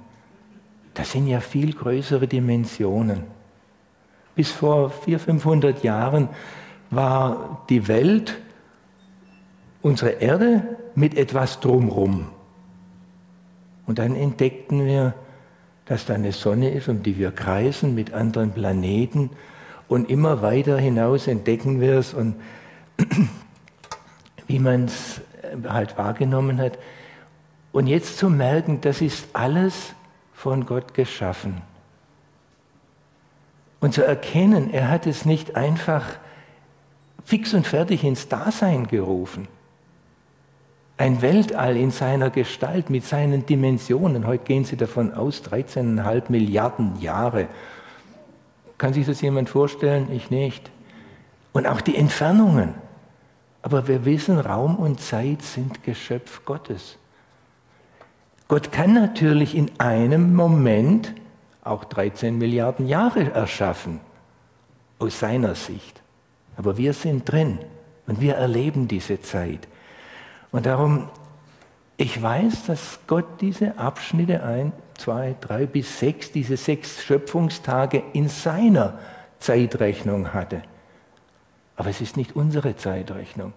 das 0.93 1.11
sind 1.11 1.27
ja 1.27 1.39
viel 1.39 1.73
größere 1.73 2.27
Dimensionen. 2.27 3.23
Bis 4.35 4.51
vor 4.51 4.89
400, 4.89 5.21
500 5.25 5.83
Jahren 5.83 6.29
war 6.89 7.65
die 7.69 7.87
Welt, 7.87 8.37
unsere 9.81 10.11
Erde, 10.11 10.77
mit 10.95 11.17
etwas 11.17 11.59
drumrum. 11.59 12.27
Und 13.85 13.99
dann 13.99 14.15
entdeckten 14.15 14.85
wir, 14.85 15.13
dass 15.85 16.05
da 16.05 16.13
eine 16.15 16.31
Sonne 16.31 16.71
ist, 16.71 16.89
um 16.89 17.01
die 17.01 17.17
wir 17.17 17.31
kreisen 17.31 17.95
mit 17.95 18.13
anderen 18.13 18.51
Planeten. 18.51 19.29
Und 19.87 20.09
immer 20.09 20.41
weiter 20.41 20.77
hinaus 20.77 21.27
entdecken 21.27 21.81
wir 21.81 21.97
es 21.97 22.13
und 22.13 22.35
wie 24.47 24.59
man 24.59 24.85
es 24.85 25.21
halt 25.67 25.97
wahrgenommen 25.97 26.59
hat, 26.59 26.77
und 27.71 27.87
jetzt 27.87 28.17
zu 28.17 28.29
merken, 28.29 28.81
das 28.81 29.01
ist 29.01 29.27
alles 29.33 29.93
von 30.33 30.65
Gott 30.65 30.93
geschaffen. 30.93 31.61
Und 33.79 33.93
zu 33.93 34.03
erkennen, 34.03 34.71
er 34.73 34.89
hat 34.89 35.07
es 35.07 35.25
nicht 35.25 35.55
einfach 35.55 36.05
fix 37.23 37.53
und 37.53 37.65
fertig 37.65 38.03
ins 38.03 38.27
Dasein 38.27 38.87
gerufen. 38.87 39.47
Ein 40.97 41.21
Weltall 41.21 41.77
in 41.77 41.91
seiner 41.91 42.29
Gestalt, 42.29 42.89
mit 42.89 43.05
seinen 43.05 43.45
Dimensionen. 43.45 44.27
Heute 44.27 44.43
gehen 44.43 44.65
Sie 44.65 44.75
davon 44.75 45.13
aus, 45.13 45.41
13,5 45.43 46.23
Milliarden 46.27 46.99
Jahre. 46.99 47.47
Kann 48.77 48.93
sich 48.93 49.05
das 49.05 49.21
jemand 49.21 49.49
vorstellen? 49.49 50.11
Ich 50.11 50.29
nicht. 50.29 50.69
Und 51.53 51.67
auch 51.67 51.79
die 51.79 51.95
Entfernungen. 51.95 52.73
Aber 53.61 53.87
wir 53.87 54.03
wissen, 54.03 54.39
Raum 54.39 54.75
und 54.75 54.99
Zeit 54.99 55.41
sind 55.41 55.83
Geschöpf 55.83 56.43
Gottes. 56.43 56.98
Gott 58.49 58.71
kann 58.71 58.95
natürlich 58.95 59.55
in 59.55 59.69
einem 59.79 60.33
Moment 60.35 61.13
auch 61.63 61.85
13 61.85 62.35
Milliarden 62.35 62.87
Jahre 62.87 63.31
erschaffen, 63.31 64.01
aus 64.97 65.19
seiner 65.19 65.53
Sicht. 65.53 66.01
Aber 66.57 66.75
wir 66.75 66.93
sind 66.93 67.31
drin 67.31 67.59
und 68.07 68.21
wir 68.21 68.35
erleben 68.35 68.87
diese 68.87 69.21
Zeit. 69.21 69.67
Und 70.51 70.65
darum, 70.65 71.09
ich 71.95 72.19
weiß, 72.19 72.65
dass 72.65 72.99
Gott 73.05 73.39
diese 73.39 73.77
Abschnitte 73.77 74.41
ein, 74.41 74.73
zwei, 74.97 75.35
drei 75.39 75.67
bis 75.67 75.99
sechs, 75.99 76.31
diese 76.31 76.57
sechs 76.57 77.03
Schöpfungstage 77.03 78.01
in 78.13 78.29
seiner 78.29 78.97
Zeitrechnung 79.37 80.33
hatte. 80.33 80.63
Aber 81.75 81.91
es 81.91 82.01
ist 82.01 82.17
nicht 82.17 82.35
unsere 82.35 82.75
Zeitrechnung. 82.75 83.53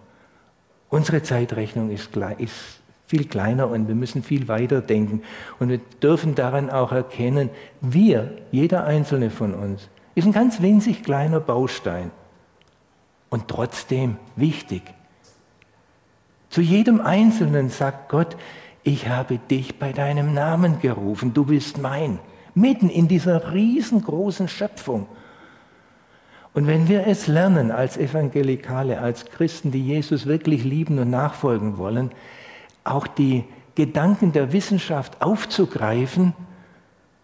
Unsere 0.89 1.23
Zeitrechnung 1.23 1.89
ist, 1.89 2.15
ist 2.37 2.82
viel 3.05 3.25
kleiner 3.25 3.69
und 3.69 3.87
wir 3.87 3.95
müssen 3.95 4.23
viel 4.23 4.47
weiter 4.47 4.81
denken. 4.81 5.21
Und 5.59 5.69
wir 5.69 5.79
dürfen 6.01 6.35
daran 6.35 6.69
auch 6.69 6.91
erkennen, 6.91 7.49
wir, 7.81 8.31
jeder 8.51 8.85
einzelne 8.85 9.29
von 9.29 9.53
uns, 9.53 9.89
ist 10.15 10.25
ein 10.25 10.33
ganz 10.33 10.61
winzig 10.61 11.03
kleiner 11.03 11.39
Baustein 11.39 12.11
und 13.29 13.47
trotzdem 13.47 14.17
wichtig. 14.35 14.83
Zu 16.49 16.61
jedem 16.61 17.01
Einzelnen 17.01 17.69
sagt 17.69 18.09
Gott, 18.09 18.37
ich 18.83 19.07
habe 19.07 19.39
dich 19.39 19.79
bei 19.79 19.91
deinem 19.91 20.33
Namen 20.33 20.79
gerufen, 20.79 21.33
du 21.33 21.45
bist 21.45 21.79
mein, 21.79 22.19
mitten 22.53 22.89
in 22.89 23.07
dieser 23.07 23.53
riesengroßen 23.53 24.47
Schöpfung. 24.47 25.07
Und 26.53 26.67
wenn 26.67 26.87
wir 26.87 27.07
es 27.07 27.25
lernen 27.25 27.71
als 27.71 27.97
Evangelikale, 27.97 28.99
als 28.99 29.25
Christen, 29.25 29.71
die 29.71 29.83
Jesus 29.83 30.27
wirklich 30.27 30.63
lieben 30.63 30.99
und 30.99 31.09
nachfolgen 31.09 31.79
wollen, 31.79 32.11
auch 32.83 33.07
die 33.07 33.45
Gedanken 33.75 34.31
der 34.31 34.53
Wissenschaft 34.53 35.21
aufzugreifen 35.21 36.33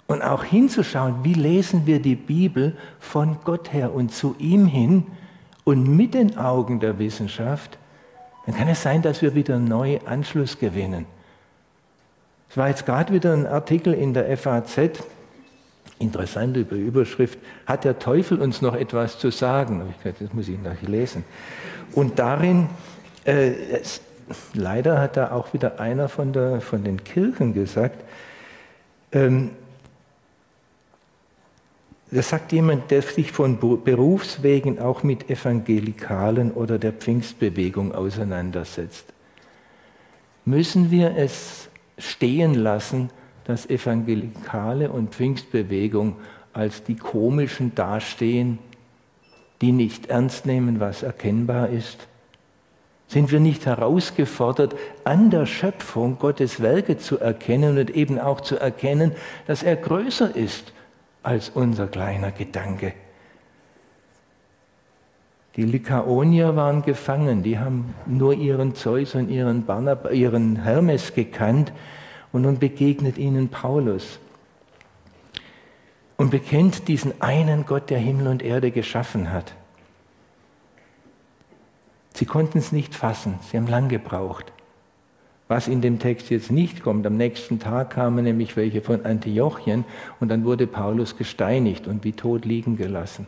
und 0.07 0.23
auch 0.23 0.43
hinzuschauen, 0.43 1.23
wie 1.23 1.35
lesen 1.35 1.85
wir 1.85 2.01
die 2.01 2.15
Bibel 2.15 2.75
von 2.99 3.37
Gott 3.43 3.71
her 3.71 3.93
und 3.93 4.13
zu 4.13 4.35
ihm 4.39 4.65
hin 4.65 5.05
und 5.63 5.95
mit 5.95 6.15
den 6.15 6.37
Augen 6.37 6.79
der 6.79 6.97
Wissenschaft, 6.97 7.77
dann 8.45 8.55
kann 8.55 8.67
es 8.67 8.81
sein, 8.81 9.03
dass 9.03 9.21
wir 9.21 9.35
wieder 9.35 9.59
neu 9.59 9.99
Anschluss 10.05 10.57
gewinnen. 10.57 11.05
Es 12.49 12.57
war 12.57 12.69
jetzt 12.69 12.87
gerade 12.87 13.13
wieder 13.13 13.33
ein 13.33 13.45
Artikel 13.45 13.93
in 13.93 14.15
der 14.15 14.35
FAZ, 14.35 14.79
interessant 15.99 16.57
über 16.57 16.75
Überschrift, 16.75 17.37
hat 17.67 17.83
der 17.83 17.99
Teufel 17.99 18.41
uns 18.41 18.63
noch 18.63 18.73
etwas 18.73 19.19
zu 19.19 19.29
sagen? 19.29 19.93
Das 20.03 20.33
muss 20.33 20.47
ich 20.47 20.57
noch 20.57 20.81
lesen. 20.81 21.23
Und 21.93 22.17
darin 22.17 22.69
äh, 23.25 23.51
leider 24.53 24.99
hat 24.99 25.17
da 25.17 25.31
auch 25.31 25.53
wieder 25.53 25.79
einer 25.79 26.09
von, 26.09 26.33
der, 26.33 26.61
von 26.61 26.83
den 26.83 27.03
Kirchen 27.03 27.53
gesagt, 27.53 28.03
ähm, 29.11 29.51
das 32.11 32.29
sagt 32.29 32.51
jemand, 32.51 32.89
der 32.89 33.03
sich 33.03 33.31
von 33.31 33.59
Berufswegen 33.59 34.79
auch 34.79 35.03
mit 35.03 35.29
Evangelikalen 35.29 36.51
oder 36.51 36.79
der 36.79 36.91
Pfingstbewegung 36.91 37.93
auseinandersetzt. 37.93 39.05
Müssen 40.43 40.89
wir 40.89 41.15
es 41.15 41.69
stehen 41.99 42.55
lassen, 42.55 43.11
dass 43.43 43.69
Evangelikale 43.69 44.89
und 44.89 45.13
Pfingstbewegung 45.13 46.15
als 46.51 46.83
die 46.83 46.95
komischen 46.95 47.75
dastehen, 47.75 48.57
die 49.61 49.71
nicht 49.71 50.07
ernst 50.07 50.47
nehmen, 50.47 50.79
was 50.79 51.03
erkennbar 51.03 51.69
ist? 51.69 52.07
Sind 53.09 53.31
wir 53.31 53.39
nicht 53.39 53.65
herausgefordert, 53.65 54.75
an 55.03 55.31
der 55.31 55.47
Schöpfung 55.47 56.19
Gottes 56.19 56.61
Werke 56.61 56.99
zu 56.99 57.19
erkennen 57.19 57.79
und 57.79 57.89
eben 57.89 58.19
auch 58.19 58.39
zu 58.39 58.57
erkennen, 58.57 59.13
dass 59.47 59.63
er 59.63 59.77
größer 59.77 60.35
ist 60.35 60.73
als 61.23 61.49
unser 61.49 61.87
kleiner 61.87 62.31
Gedanke? 62.31 62.93
Die 65.55 65.63
Lykaonier 65.63 66.55
waren 66.55 66.83
gefangen, 66.83 67.41
die 67.41 67.57
haben 67.57 67.95
nur 68.05 68.35
ihren 68.35 68.75
Zeus 68.75 69.15
und 69.15 69.29
ihren, 69.29 69.65
Barnab 69.65 70.13
ihren 70.13 70.57
Hermes 70.57 71.15
gekannt 71.15 71.73
und 72.31 72.43
nun 72.43 72.59
begegnet 72.59 73.17
ihnen 73.17 73.49
Paulus 73.49 74.19
und 76.15 76.29
bekennt 76.29 76.87
diesen 76.87 77.19
einen 77.23 77.65
Gott, 77.65 77.89
der 77.89 77.97
Himmel 77.97 78.27
und 78.27 78.43
Erde 78.43 78.69
geschaffen 78.69 79.33
hat. 79.33 79.55
Sie 82.19 82.25
konnten 82.25 82.57
es 82.57 82.71
nicht 82.71 82.93
fassen, 82.93 83.39
sie 83.49 83.57
haben 83.57 83.67
lang 83.67 83.87
gebraucht. 83.87 84.51
Was 85.47 85.67
in 85.67 85.81
dem 85.81 85.97
Text 85.97 86.29
jetzt 86.29 86.51
nicht 86.51 86.83
kommt, 86.83 87.07
am 87.07 87.17
nächsten 87.17 87.59
Tag 87.59 87.91
kamen 87.91 88.23
nämlich 88.23 88.55
welche 88.55 88.81
von 88.81 89.05
Antiochien 89.05 89.85
und 90.19 90.29
dann 90.29 90.43
wurde 90.43 90.67
Paulus 90.67 91.17
gesteinigt 91.17 91.87
und 91.87 92.03
wie 92.03 92.11
tot 92.11 92.45
liegen 92.45 92.77
gelassen. 92.77 93.25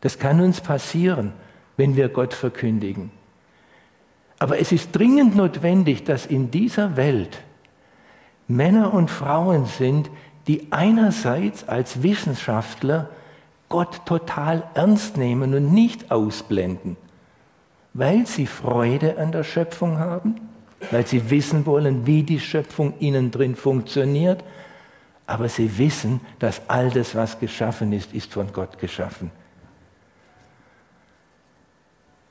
Das 0.00 0.20
kann 0.20 0.40
uns 0.40 0.60
passieren 0.60 1.32
wenn 1.76 1.96
wir 1.96 2.08
Gott 2.08 2.34
verkündigen. 2.34 3.10
Aber 4.38 4.58
es 4.58 4.72
ist 4.72 4.92
dringend 4.92 5.36
notwendig, 5.36 6.04
dass 6.04 6.26
in 6.26 6.50
dieser 6.50 6.96
Welt 6.96 7.42
Männer 8.48 8.92
und 8.92 9.10
Frauen 9.10 9.66
sind, 9.66 10.10
die 10.46 10.68
einerseits 10.70 11.68
als 11.68 12.02
Wissenschaftler 12.02 13.10
Gott 13.68 14.06
total 14.06 14.62
ernst 14.74 15.16
nehmen 15.16 15.54
und 15.54 15.72
nicht 15.72 16.10
ausblenden, 16.10 16.96
weil 17.96 18.26
sie 18.26 18.46
Freude 18.46 19.18
an 19.18 19.32
der 19.32 19.42
Schöpfung 19.42 19.98
haben, 19.98 20.36
weil 20.90 21.06
sie 21.06 21.30
wissen 21.30 21.64
wollen, 21.64 22.06
wie 22.06 22.22
die 22.22 22.40
Schöpfung 22.40 22.94
innen 22.98 23.30
drin 23.30 23.56
funktioniert, 23.56 24.44
aber 25.26 25.48
sie 25.48 25.78
wissen, 25.78 26.20
dass 26.38 26.68
all 26.68 26.90
das, 26.90 27.14
was 27.14 27.40
geschaffen 27.40 27.92
ist, 27.92 28.12
ist 28.12 28.32
von 28.32 28.52
Gott 28.52 28.78
geschaffen. 28.78 29.30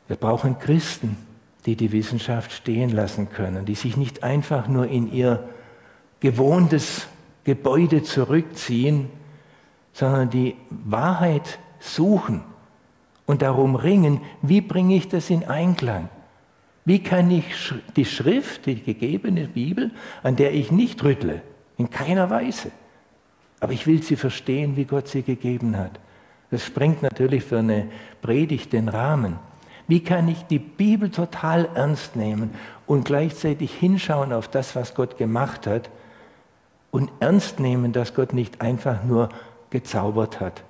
Wir 0.08 0.18
brauchen 0.18 0.60
Christen, 0.60 1.18
die 1.66 1.76
die 1.76 1.92
Wissenschaft 1.92 2.52
stehen 2.52 2.92
lassen 2.92 3.32
können, 3.32 3.66
die 3.66 3.76
sich 3.76 3.98
nicht 3.98 4.24
einfach 4.24 4.68
nur 4.68 4.88
in 4.88 5.12
ihr 5.12 5.50
gewohntes 6.20 7.08
Gebäude 7.44 8.04
zurückziehen, 8.04 9.10
sondern 9.94 10.30
die 10.30 10.56
Wahrheit 10.70 11.58
suchen 11.80 12.44
und 13.26 13.42
darum 13.42 13.76
ringen, 13.76 14.22
wie 14.42 14.62
bringe 14.62 14.96
ich 14.96 15.08
das 15.08 15.30
in 15.30 15.44
Einklang? 15.46 16.10
Wie 16.86 17.02
kann 17.02 17.32
ich 17.32 17.46
die 17.96 18.06
Schrift, 18.06 18.68
die 18.68 18.82
gegebene 18.82 19.48
Bibel, 19.48 19.92
an 20.22 20.36
der 20.36 20.54
ich 20.54 20.72
nicht 20.72 21.04
rüttle, 21.04 21.42
in 21.78 21.90
keiner 21.90 22.30
Weise, 22.30 22.72
aber 23.60 23.74
ich 23.74 23.88
will 23.88 24.04
sie 24.04 24.16
verstehen, 24.16 24.76
wie 24.76 24.86
Gott 24.86 25.08
sie 25.08 25.24
gegeben 25.24 25.78
hat. 25.78 26.00
Das 26.52 26.64
sprengt 26.64 27.02
natürlich 27.02 27.44
für 27.44 27.60
eine 27.60 27.88
Predigt 28.22 28.74
den 28.74 28.88
Rahmen. 28.88 29.40
Wie 29.88 30.04
kann 30.04 30.28
ich 30.28 30.44
die 30.44 30.60
Bibel 30.60 31.10
total 31.10 31.70
ernst 31.74 32.16
nehmen 32.16 32.52
und 32.86 33.06
gleichzeitig 33.06 33.74
hinschauen 33.74 34.34
auf 34.34 34.48
das, 34.48 34.76
was 34.76 34.94
Gott 34.94 35.18
gemacht 35.18 35.68
hat 35.68 35.90
und 36.92 37.12
ernst 37.20 37.60
nehmen, 37.60 37.92
dass 37.92 38.14
Gott 38.14 38.34
nicht 38.34 38.62
einfach 38.62 39.04
nur 39.04 39.30
gezaubert 39.70 40.40
hat. 40.40 40.64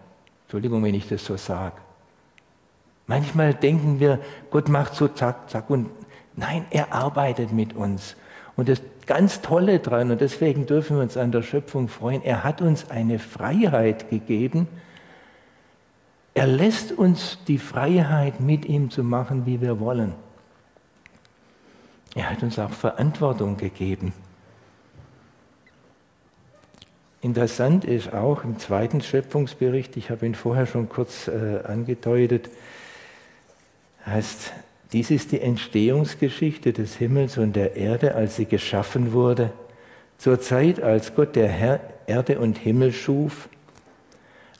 Entschuldigung, 0.45 0.83
wenn 0.83 0.95
ich 0.95 1.07
das 1.07 1.23
so 1.23 1.37
sage. 1.37 1.84
Manchmal 3.07 3.53
denken 3.53 3.99
wir, 3.99 4.19
Gott 4.49 4.67
macht 4.67 4.95
so 4.95 5.07
zack, 5.07 5.49
zack 5.49 5.69
und 5.69 5.89
nein, 6.35 6.65
er 6.71 6.93
arbeitet 6.93 7.51
mit 7.51 7.75
uns. 7.75 8.15
Und 8.55 8.69
das 8.69 8.81
ganz 9.05 9.41
Tolle 9.41 9.79
dran, 9.79 10.11
und 10.11 10.21
deswegen 10.21 10.65
dürfen 10.65 10.97
wir 10.97 11.03
uns 11.03 11.17
an 11.17 11.31
der 11.31 11.43
Schöpfung 11.43 11.87
freuen, 11.87 12.23
er 12.23 12.43
hat 12.43 12.61
uns 12.61 12.89
eine 12.89 13.19
Freiheit 13.19 14.09
gegeben, 14.09 14.67
er 16.33 16.47
lässt 16.47 16.91
uns 16.91 17.37
die 17.47 17.57
Freiheit, 17.57 18.41
mit 18.41 18.65
ihm 18.65 18.89
zu 18.89 19.03
machen, 19.03 19.45
wie 19.45 19.61
wir 19.61 19.79
wollen. 19.79 20.13
Er 22.13 22.29
hat 22.29 22.43
uns 22.43 22.59
auch 22.59 22.71
Verantwortung 22.71 23.55
gegeben. 23.55 24.13
Interessant 27.21 27.85
ist 27.85 28.13
auch 28.13 28.43
im 28.43 28.59
zweiten 28.59 29.01
Schöpfungsbericht, 29.01 29.95
ich 29.97 30.09
habe 30.09 30.25
ihn 30.25 30.35
vorher 30.35 30.65
schon 30.65 30.89
kurz 30.89 31.27
äh, 31.27 31.61
angedeutet, 31.65 32.49
heißt, 34.05 34.53
dies 34.93 35.11
ist 35.11 35.31
die 35.31 35.41
Entstehungsgeschichte 35.41 36.73
des 36.73 36.95
Himmels 36.95 37.37
und 37.37 37.55
der 37.55 37.75
Erde, 37.75 38.15
als 38.15 38.35
sie 38.35 38.45
geschaffen 38.45 39.13
wurde. 39.13 39.51
Zur 40.17 40.39
Zeit, 40.39 40.81
als 40.81 41.15
Gott 41.15 41.35
der 41.35 41.47
Herr 41.47 41.79
Erde 42.07 42.39
und 42.39 42.57
Himmel 42.57 42.93
schuf, 42.93 43.49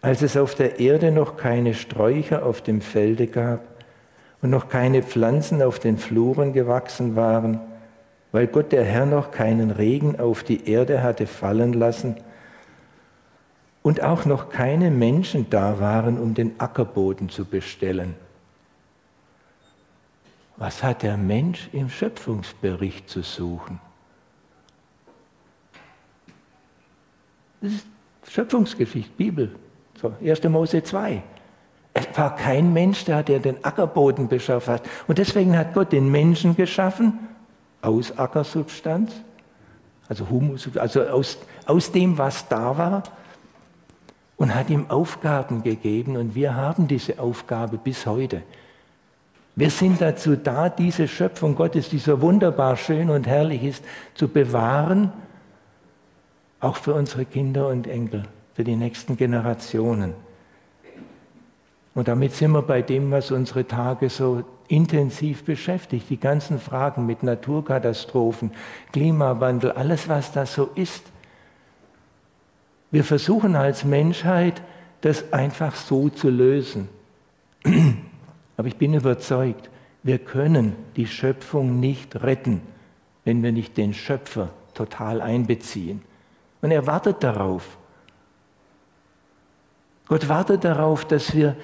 als 0.01 0.21
es 0.21 0.35
auf 0.37 0.55
der 0.55 0.79
Erde 0.79 1.11
noch 1.11 1.37
keine 1.37 1.73
Sträucher 1.73 2.45
auf 2.45 2.61
dem 2.61 2.81
Felde 2.81 3.27
gab 3.27 3.61
und 4.41 4.49
noch 4.49 4.69
keine 4.69 5.03
Pflanzen 5.03 5.61
auf 5.61 5.79
den 5.79 5.97
Fluren 5.97 6.53
gewachsen 6.53 7.15
waren, 7.15 7.59
weil 8.31 8.47
Gott 8.47 8.71
der 8.71 8.83
Herr 8.83 9.05
noch 9.05 9.31
keinen 9.31 9.71
Regen 9.71 10.19
auf 10.19 10.43
die 10.43 10.69
Erde 10.69 11.01
hatte 11.01 11.27
fallen 11.27 11.73
lassen 11.73 12.17
und 13.81 14.03
auch 14.03 14.25
noch 14.25 14.49
keine 14.49 14.91
Menschen 14.91 15.49
da 15.49 15.79
waren, 15.79 16.19
um 16.19 16.33
den 16.33 16.59
Ackerboden 16.59 17.29
zu 17.29 17.45
bestellen. 17.45 18.15
Was 20.57 20.83
hat 20.83 21.03
der 21.03 21.17
Mensch 21.17 21.69
im 21.73 21.89
Schöpfungsbericht 21.89 23.09
zu 23.09 23.21
suchen? 23.21 23.79
Das 27.61 27.73
ist 27.73 27.87
Schöpfungsgeschichte, 28.29 29.11
Bibel. 29.17 29.55
So, 30.01 30.13
1. 30.23 30.43
Mose 30.43 30.83
2. 30.83 31.23
Es 31.93 32.07
war 32.17 32.35
kein 32.35 32.73
Mensch 32.73 33.05
da, 33.05 33.23
der 33.23 33.39
den 33.39 33.63
Ackerboden 33.63 34.27
beschafft 34.27 34.67
hat. 34.67 34.83
Und 35.07 35.17
deswegen 35.17 35.57
hat 35.57 35.73
Gott 35.73 35.91
den 35.91 36.11
Menschen 36.11 36.55
geschaffen 36.55 37.19
aus 37.81 38.17
Ackersubstanz, 38.17 39.13
also 40.07 40.29
Humus, 40.29 40.69
also 40.77 41.03
aus, 41.03 41.37
aus 41.65 41.91
dem, 41.91 42.17
was 42.17 42.47
da 42.47 42.77
war, 42.77 43.03
und 44.37 44.53
hat 44.53 44.69
ihm 44.69 44.89
Aufgaben 44.89 45.63
gegeben. 45.63 46.17
Und 46.17 46.35
wir 46.35 46.55
haben 46.55 46.87
diese 46.87 47.19
Aufgabe 47.19 47.77
bis 47.77 48.05
heute. 48.05 48.41
Wir 49.55 49.69
sind 49.69 50.01
dazu 50.01 50.35
da, 50.35 50.69
diese 50.69 51.07
Schöpfung 51.07 51.55
Gottes, 51.55 51.89
die 51.89 51.97
so 51.97 52.21
wunderbar 52.21 52.75
schön 52.75 53.09
und 53.09 53.25
herrlich 53.25 53.63
ist, 53.63 53.83
zu 54.13 54.27
bewahren, 54.27 55.13
auch 56.59 56.75
für 56.75 56.93
unsere 56.93 57.25
Kinder 57.25 57.69
und 57.69 57.87
Enkel 57.87 58.23
für 58.53 58.63
die 58.63 58.75
nächsten 58.75 59.15
Generationen. 59.15 60.13
Und 61.93 62.09
damit 62.09 62.33
sind 62.33 62.51
wir 62.51 62.61
bei 62.61 62.81
dem, 62.81 63.11
was 63.11 63.31
unsere 63.31 63.65
Tage 63.65 64.09
so 64.09 64.43
intensiv 64.67 65.45
beschäftigt. 65.45 66.09
Die 66.09 66.19
ganzen 66.19 66.59
Fragen 66.59 67.05
mit 67.05 67.23
Naturkatastrophen, 67.23 68.51
Klimawandel, 68.91 69.71
alles, 69.71 70.09
was 70.09 70.33
da 70.33 70.45
so 70.45 70.69
ist. 70.75 71.03
Wir 72.91 73.05
versuchen 73.05 73.55
als 73.55 73.85
Menschheit, 73.85 74.61
das 75.01 75.31
einfach 75.31 75.75
so 75.75 76.09
zu 76.09 76.29
lösen. 76.29 76.89
Aber 78.57 78.67
ich 78.67 78.77
bin 78.77 78.93
überzeugt, 78.93 79.69
wir 80.03 80.19
können 80.19 80.75
die 80.95 81.07
Schöpfung 81.07 81.79
nicht 81.79 82.23
retten, 82.23 82.61
wenn 83.23 83.41
wir 83.43 83.51
nicht 83.51 83.75
den 83.77 83.93
Schöpfer 83.93 84.49
total 84.73 85.21
einbeziehen. 85.21 86.01
Und 86.61 86.71
er 86.71 86.85
wartet 86.85 87.23
darauf. 87.23 87.77
Gott 90.07 90.29
wartet 90.29 90.63
darauf, 90.63 91.05
dass 91.05 91.33
wir 91.33 91.55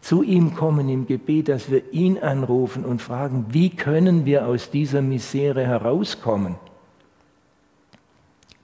zu 0.00 0.22
ihm 0.22 0.54
kommen 0.54 0.88
im 0.88 1.06
Gebet, 1.06 1.48
dass 1.48 1.70
wir 1.70 1.92
ihn 1.92 2.18
anrufen 2.18 2.84
und 2.84 3.02
fragen, 3.02 3.46
wie 3.50 3.70
können 3.70 4.24
wir 4.24 4.46
aus 4.46 4.70
dieser 4.70 5.02
Misere 5.02 5.66
herauskommen? 5.66 6.54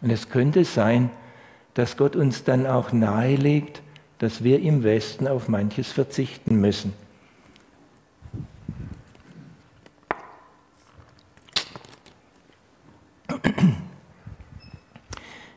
Und 0.01 0.11
es 0.11 0.31
könnte 0.31 0.65
sein, 0.65 1.11
dass 1.75 1.99
Gott 1.99 2.17
uns 2.17 2.45
dann 2.45 2.67
auch 2.67 2.93
nahelegt, 2.93 3.83
dass 4.19 4.43
wir 4.43 4.61
im 4.61 4.83
Westen 4.83 5.29
auf 5.29 5.49
manches 5.49 5.93
verzichten 5.93 6.59
müssen. 6.59 6.95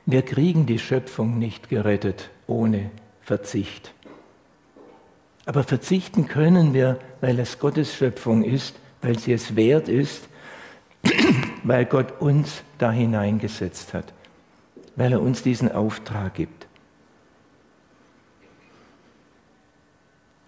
Wir 0.06 0.24
kriegen 0.24 0.66
die 0.66 0.80
Schöpfung 0.80 1.38
nicht 1.38 1.70
gerettet 1.70 2.32
ohne 2.48 2.90
Verzicht. 3.22 3.94
Aber 5.46 5.64
verzichten 5.64 6.28
können 6.28 6.74
wir, 6.74 7.00
weil 7.22 7.40
es 7.40 7.60
Gottes 7.60 7.96
Schöpfung 7.96 8.44
ist, 8.44 8.76
weil 9.02 9.20
sie 9.20 9.34
es 9.34 9.56
wert 9.56 9.88
ist, 9.88 10.28
weil 11.64 11.86
Gott 11.86 12.22
uns 12.22 12.64
da 12.80 12.92
hineingesetzt 12.92 13.94
hat, 13.94 14.14
weil 14.96 15.12
er 15.12 15.22
uns 15.22 15.44
diesen 15.44 15.72
Auftrag 15.72 16.34
gibt. 16.34 16.68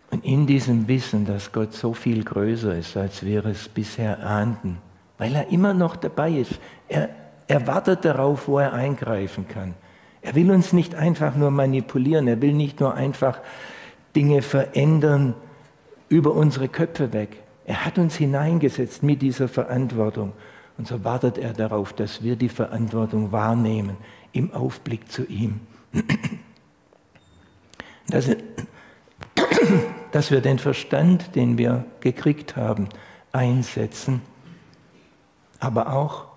Und 0.09 0.25
in 0.25 0.47
diesem 0.47 0.87
Wissen, 0.87 1.25
dass 1.25 1.51
Gott 1.51 1.73
so 1.73 1.93
viel 1.93 2.23
größer 2.23 2.75
ist, 2.75 2.97
als 2.97 3.23
wir 3.23 3.45
es 3.45 3.69
bisher 3.69 4.25
ahnten, 4.25 4.79
weil 5.17 5.35
er 5.35 5.49
immer 5.49 5.73
noch 5.73 5.95
dabei 5.95 6.31
ist. 6.31 6.59
Er, 6.89 7.09
er 7.51 7.67
wartet 7.67 8.05
darauf, 8.05 8.47
wo 8.47 8.59
er 8.59 8.71
eingreifen 8.71 9.45
kann. 9.45 9.73
Er 10.21 10.35
will 10.35 10.51
uns 10.51 10.71
nicht 10.71 10.95
einfach 10.95 11.35
nur 11.35 11.51
manipulieren, 11.51 12.29
er 12.29 12.41
will 12.41 12.53
nicht 12.53 12.79
nur 12.79 12.93
einfach 12.93 13.39
Dinge 14.15 14.41
verändern 14.41 15.35
über 16.07 16.31
unsere 16.31 16.69
Köpfe 16.69 17.11
weg. 17.11 17.43
Er 17.65 17.85
hat 17.85 17.97
uns 17.97 18.15
hineingesetzt 18.15 19.03
mit 19.03 19.21
dieser 19.21 19.49
Verantwortung. 19.49 20.31
Und 20.77 20.87
so 20.87 21.03
wartet 21.03 21.37
er 21.37 21.51
darauf, 21.51 21.91
dass 21.91 22.23
wir 22.23 22.37
die 22.37 22.47
Verantwortung 22.47 23.33
wahrnehmen 23.33 23.97
im 24.31 24.53
Aufblick 24.53 25.11
zu 25.11 25.25
ihm. 25.25 25.59
Dass, 28.07 28.29
dass 30.11 30.31
wir 30.31 30.39
den 30.39 30.57
Verstand, 30.57 31.35
den 31.35 31.57
wir 31.57 31.83
gekriegt 31.99 32.55
haben, 32.55 32.87
einsetzen, 33.33 34.21
aber 35.59 35.93
auch 35.93 36.30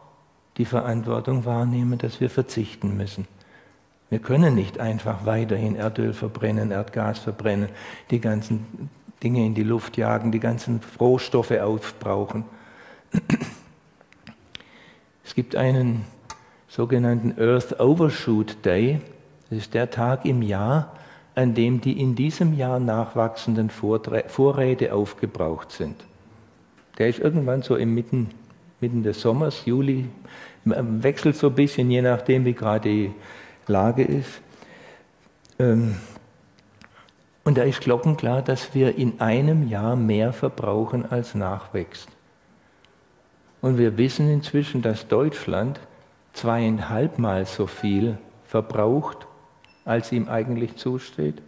die 0.57 0.65
Verantwortung 0.65 1.45
wahrnehmen, 1.45 1.99
dass 1.99 2.21
wir 2.21 2.31
verzichten 2.31 2.97
müssen. 2.97 3.27
Wir 4.11 4.19
können 4.19 4.55
nicht 4.55 4.79
einfach 4.79 5.27
weiterhin 5.27 5.77
Erdöl 5.77 6.13
verbrennen, 6.13 6.71
Erdgas 6.71 7.19
verbrennen, 7.19 7.69
die 8.11 8.21
ganzen 8.21 8.91
Dinge 9.23 9.45
in 9.45 9.55
die 9.55 9.63
Luft 9.63 9.97
jagen, 9.97 10.31
die 10.31 10.41
ganzen 10.41 10.81
Rohstoffe 11.01 11.51
aufbrauchen. 11.51 12.45
Es 15.25 15.35
gibt 15.35 15.57
einen 15.57 16.05
sogenannten 16.69 17.35
Earth 17.41 17.81
Overshoot 17.81 18.65
Day. 18.65 19.01
Das 19.49 19.59
ist 19.59 19.75
der 19.75 19.91
Tag 19.91 20.25
im 20.27 20.43
Jahr, 20.43 20.93
an 21.35 21.55
dem 21.55 21.81
die 21.81 22.01
in 22.01 22.15
diesem 22.15 22.55
Jahr 22.55 22.79
nachwachsenden 22.79 23.71
Vorräte 23.71 24.95
aufgebraucht 24.95 25.73
sind. 25.73 26.05
Der 26.99 27.09
ist 27.09 27.19
irgendwann 27.19 27.63
so 27.63 27.77
im 27.77 27.95
Mitten, 27.95 28.31
mitten 28.85 29.03
des 29.03 29.23
Sommers, 29.23 29.65
Juli, 29.65 30.11
wechselt 30.67 31.37
so 31.37 31.47
ein 31.47 31.55
bisschen, 31.55 31.91
je 31.91 32.03
nachdem, 32.03 32.45
wie 32.45 32.53
gerade 32.53 32.91
die 32.91 33.13
Lage 33.67 34.03
ist. 34.03 34.43
Ähm, 35.59 35.97
und 37.45 37.57
da 37.57 37.63
ist 37.63 37.81
glockenklar, 37.81 38.43
dass 38.43 38.75
wir 38.75 38.97
in 38.99 39.23
einem 39.23 39.69
Jahr 39.69 39.97
mehr 39.97 40.35
verbrauchen, 40.35 41.11
als 41.11 41.35
nachwächst. 41.35 42.09
Und 43.63 43.79
wir 43.79 43.97
wissen 43.97 44.29
inzwischen, 44.29 44.83
dass 44.83 45.09
Deutschland 45.09 45.81
zweieinhalbmal 46.35 47.47
so 47.47 47.67
viel 47.67 48.19
verbraucht, 48.45 49.27
als 49.87 50.13
ihm 50.13 50.29
eigentlich 50.29 50.77
zusteht. 50.77 51.41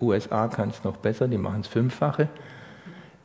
USA 0.00 0.46
kann 0.46 0.68
es 0.68 0.84
noch 0.84 0.98
besser, 0.98 1.26
die 1.26 1.38
machen 1.38 1.62
es 1.62 1.66
fünffache. 1.66 2.28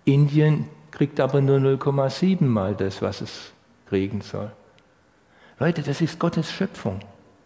Indien 0.05 0.65
kriegt 0.91 1.19
aber 1.19 1.41
nur 1.41 1.57
0,7 1.57 2.43
mal 2.43 2.75
das, 2.75 3.01
was 3.01 3.21
es 3.21 3.51
kriegen 3.87 4.21
soll. 4.21 4.51
Leute, 5.59 5.81
das 5.81 6.01
ist 6.01 6.19
Gottes 6.19 6.51
Schöpfung. 6.51 6.99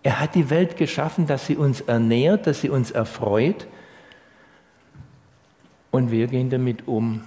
Er 0.04 0.20
hat 0.20 0.36
die 0.36 0.50
Welt 0.50 0.78
geschaffen, 0.78 1.28
dass 1.28 1.48
sie 1.48 1.58
uns 1.58 1.82
ernährt, 1.82 2.48
dass 2.48 2.62
sie 2.62 2.70
uns 2.70 2.92
erfreut. 2.92 3.68
Und 5.92 6.12
wir 6.12 6.28
gehen 6.28 6.50
damit 6.50 6.88
um, 6.88 7.24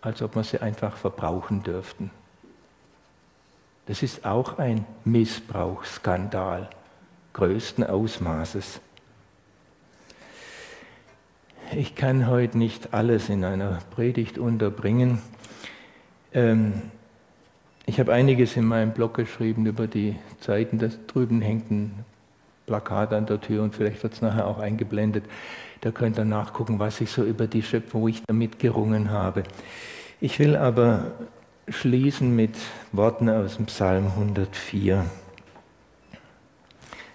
als 0.00 0.20
ob 0.22 0.36
wir 0.36 0.44
sie 0.44 0.60
einfach 0.60 0.96
verbrauchen 0.96 1.62
dürften. 1.62 2.10
Das 3.86 4.02
ist 4.02 4.24
auch 4.24 4.58
ein 4.58 4.84
Missbrauchsskandal 5.04 6.68
größten 7.32 7.84
Ausmaßes. 7.84 8.80
Ich 11.74 11.96
kann 11.96 12.28
heute 12.28 12.58
nicht 12.58 12.94
alles 12.94 13.28
in 13.28 13.44
einer 13.44 13.80
Predigt 13.90 14.38
unterbringen. 14.38 15.18
Ähm, 16.32 16.74
ich 17.86 17.98
habe 17.98 18.12
einiges 18.12 18.56
in 18.56 18.64
meinem 18.64 18.92
Blog 18.92 19.14
geschrieben 19.14 19.66
über 19.66 19.88
die 19.88 20.14
Zeiten. 20.40 20.78
Da 20.78 20.88
drüben 21.08 21.40
hängt 21.40 21.70
ein 21.70 22.04
Plakat 22.66 23.12
an 23.12 23.26
der 23.26 23.40
Tür 23.40 23.64
und 23.64 23.74
vielleicht 23.74 24.02
wird 24.02 24.12
es 24.12 24.22
nachher 24.22 24.46
auch 24.46 24.58
eingeblendet. 24.58 25.24
Da 25.80 25.90
könnt 25.90 26.18
ihr 26.18 26.24
nachgucken, 26.24 26.78
was 26.78 27.00
ich 27.00 27.10
so 27.10 27.24
über 27.24 27.48
die 27.48 27.62
Schöpfung, 27.62 28.02
wo 28.02 28.08
ich 28.08 28.22
damit 28.26 28.60
gerungen 28.60 29.10
habe. 29.10 29.42
Ich 30.20 30.38
will 30.38 30.56
aber 30.56 31.12
schließen 31.68 32.34
mit 32.34 32.56
Worten 32.92 33.28
aus 33.28 33.56
dem 33.56 33.66
Psalm 33.66 34.06
104. 34.06 35.04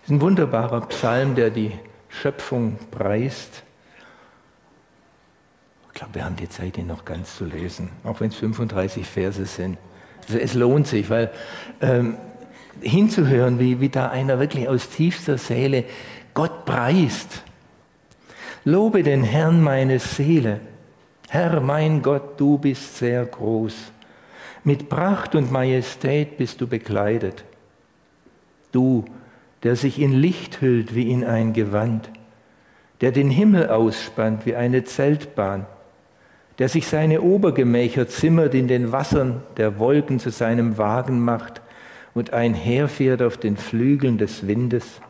Es 0.04 0.10
ist 0.10 0.10
ein 0.10 0.22
wunderbarer 0.22 0.82
Psalm, 0.88 1.36
der 1.36 1.52
die 1.52 1.72
Schöpfung 2.10 2.78
preist. 2.92 3.64
Glaube, 6.02 6.16
wir 6.16 6.26
haben 6.26 6.36
die 6.36 6.50
Zeit, 6.50 6.80
ihn 6.80 6.88
noch 6.88 7.06
ganz 7.06 7.36
zu 7.38 7.46
lesen, 7.46 7.92
auch 8.04 8.20
wenn 8.22 8.30
es 8.30 8.36
35 8.36 9.06
Verse 9.06 9.46
sind. 9.46 9.78
Also 10.28 10.40
es 10.40 10.56
lohnt 10.56 10.88
sich, 10.88 11.12
weil 11.12 11.30
ähm, 11.80 12.18
hinzuhören, 12.82 13.60
wie, 13.60 13.80
wie 13.82 13.90
da 13.90 14.10
einer 14.10 14.40
wirklich 14.40 14.68
aus 14.68 14.90
tiefster 14.90 15.38
Seele 15.38 15.84
Gott 16.34 16.66
preist. 16.66 17.44
Lobe 18.64 19.04
den 19.04 19.24
Herrn 19.24 19.62
meine 19.62 20.00
Seele. 20.00 20.62
Herr 21.30 21.62
mein 21.62 22.02
Gott, 22.02 22.40
du 22.40 22.58
bist 22.58 22.98
sehr 22.98 23.24
groß. 23.24 23.76
Mit 24.64 24.90
Pracht 24.90 25.36
und 25.36 25.52
Majestät 25.52 26.36
bist 26.36 26.62
du 26.62 26.66
bekleidet. 26.66 27.44
Du, 28.72 29.06
der 29.62 29.76
sich 29.76 30.00
in 30.00 30.14
Licht 30.14 30.62
hüllt 30.62 30.96
wie 30.96 31.12
in 31.12 31.24
ein 31.24 31.54
Gewand, 31.54 32.10
der 33.02 33.12
den 33.12 33.30
Himmel 33.30 33.70
ausspannt 33.70 34.48
wie 34.48 34.56
eine 34.56 34.84
Zeltbahn, 34.84 35.68
der 36.62 36.70
sich 36.70 36.86
seine 36.86 37.24
Obergemächer 37.24 38.08
zimmert 38.08 38.54
in 38.54 38.68
den 38.68 38.92
Wassern 38.92 39.42
der 39.58 39.80
Wolken 39.80 40.20
zu 40.20 40.30
seinem 40.30 40.78
Wagen 40.78 41.20
macht 41.20 41.60
und 42.14 42.34
einherfährt 42.34 43.24
auf 43.24 43.38
den 43.38 43.58
Flügeln 43.58 44.20
des 44.20 44.46
Windes, 44.46 45.02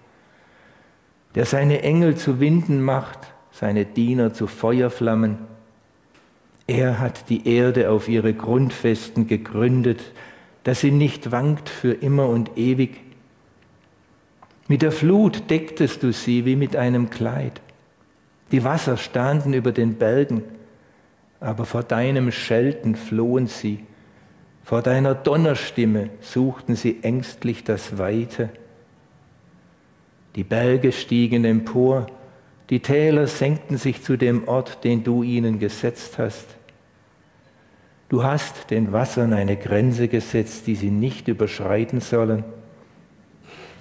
der 1.36 1.46
seine 1.46 1.82
Engel 1.82 2.16
zu 2.16 2.40
Winden 2.40 2.82
macht, 2.82 3.20
seine 3.52 3.84
Diener 3.84 4.34
zu 4.34 4.48
Feuerflammen. 4.48 5.40
Er 6.68 7.02
hat 7.02 7.30
die 7.30 7.46
Erde 7.46 7.90
auf 7.90 8.08
ihre 8.08 8.34
Grundfesten 8.34 9.28
gegründet, 9.28 10.14
dass 10.64 10.80
sie 10.80 10.92
nicht 10.92 11.34
wankt 11.34 11.68
für 11.68 11.92
immer 11.92 12.30
und 12.30 12.58
ewig. 12.58 13.02
Mit 14.70 14.84
der 14.84 14.94
Flut 14.94 15.50
decktest 15.50 16.02
du 16.02 16.14
sie 16.14 16.46
wie 16.46 16.56
mit 16.56 16.78
einem 16.78 17.10
Kleid. 17.10 17.60
Die 18.54 18.64
Wasser 18.64 18.96
standen 18.96 19.54
über 19.54 19.74
den 19.74 19.96
Bergen 19.96 20.44
aber 21.42 21.66
vor 21.66 21.84
deinem 21.84 22.32
Schelten 22.32 22.96
flohen 22.96 23.48
sie, 23.48 23.80
vor 24.64 24.84
deiner 24.84 25.16
Donnerstimme 25.16 26.12
suchten 26.22 26.76
sie 26.76 27.00
ängstlich 27.02 27.64
das 27.64 27.98
Weite. 27.98 28.50
Die 30.36 30.44
Berge 30.44 30.92
stiegen 30.92 31.44
empor, 31.44 32.06
die 32.70 32.80
Täler 32.80 33.28
senkten 33.28 33.78
sich 33.78 34.02
zu 34.04 34.16
dem 34.18 34.48
Ort, 34.48 34.84
den 34.86 35.04
du 35.04 35.24
ihnen 35.24 35.60
gesetzt 35.60 36.20
hast. 36.20 36.48
Du 38.08 38.24
hast 38.24 38.70
den 38.70 38.94
Wassern 38.94 39.34
eine 39.34 39.58
Grenze 39.58 40.08
gesetzt, 40.08 40.68
die 40.68 40.76
sie 40.76 40.92
nicht 40.92 41.28
überschreiten 41.28 42.02
sollen. 42.02 42.44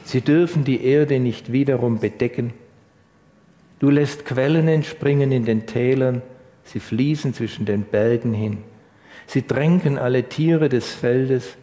Sie 0.04 0.22
dürfen 0.22 0.64
die 0.64 0.84
Erde 0.84 1.20
nicht 1.20 1.52
wiederum 1.52 2.00
bedecken. 2.00 2.52
Du 3.80 3.90
lässt 3.90 4.24
Quellen 4.24 4.66
entspringen 4.66 5.30
in 5.30 5.44
den 5.44 5.66
Tälern, 5.66 6.22
Sie 6.64 6.80
fließen 6.80 7.34
zwischen 7.34 7.66
den 7.66 7.82
Bergen 7.82 8.32
hin. 8.32 8.58
Sie 9.26 9.42
tränken 9.42 9.98
alle 9.98 10.24
Tiere 10.24 10.68
des 10.68 10.92
Feldes, 10.92 11.56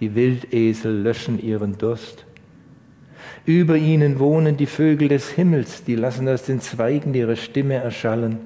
die 0.00 0.14
Wildesel 0.14 1.02
löschen 1.02 1.40
ihren 1.40 1.78
Durst. 1.78 2.24
Über 3.44 3.76
ihnen 3.76 4.18
wohnen 4.18 4.56
die 4.56 4.66
Vögel 4.66 5.08
des 5.08 5.30
Himmels, 5.30 5.84
die 5.84 5.94
lassen 5.94 6.28
aus 6.28 6.44
den 6.44 6.60
Zweigen 6.60 7.14
ihre 7.14 7.36
Stimme 7.36 7.74
erschallen. 7.74 8.38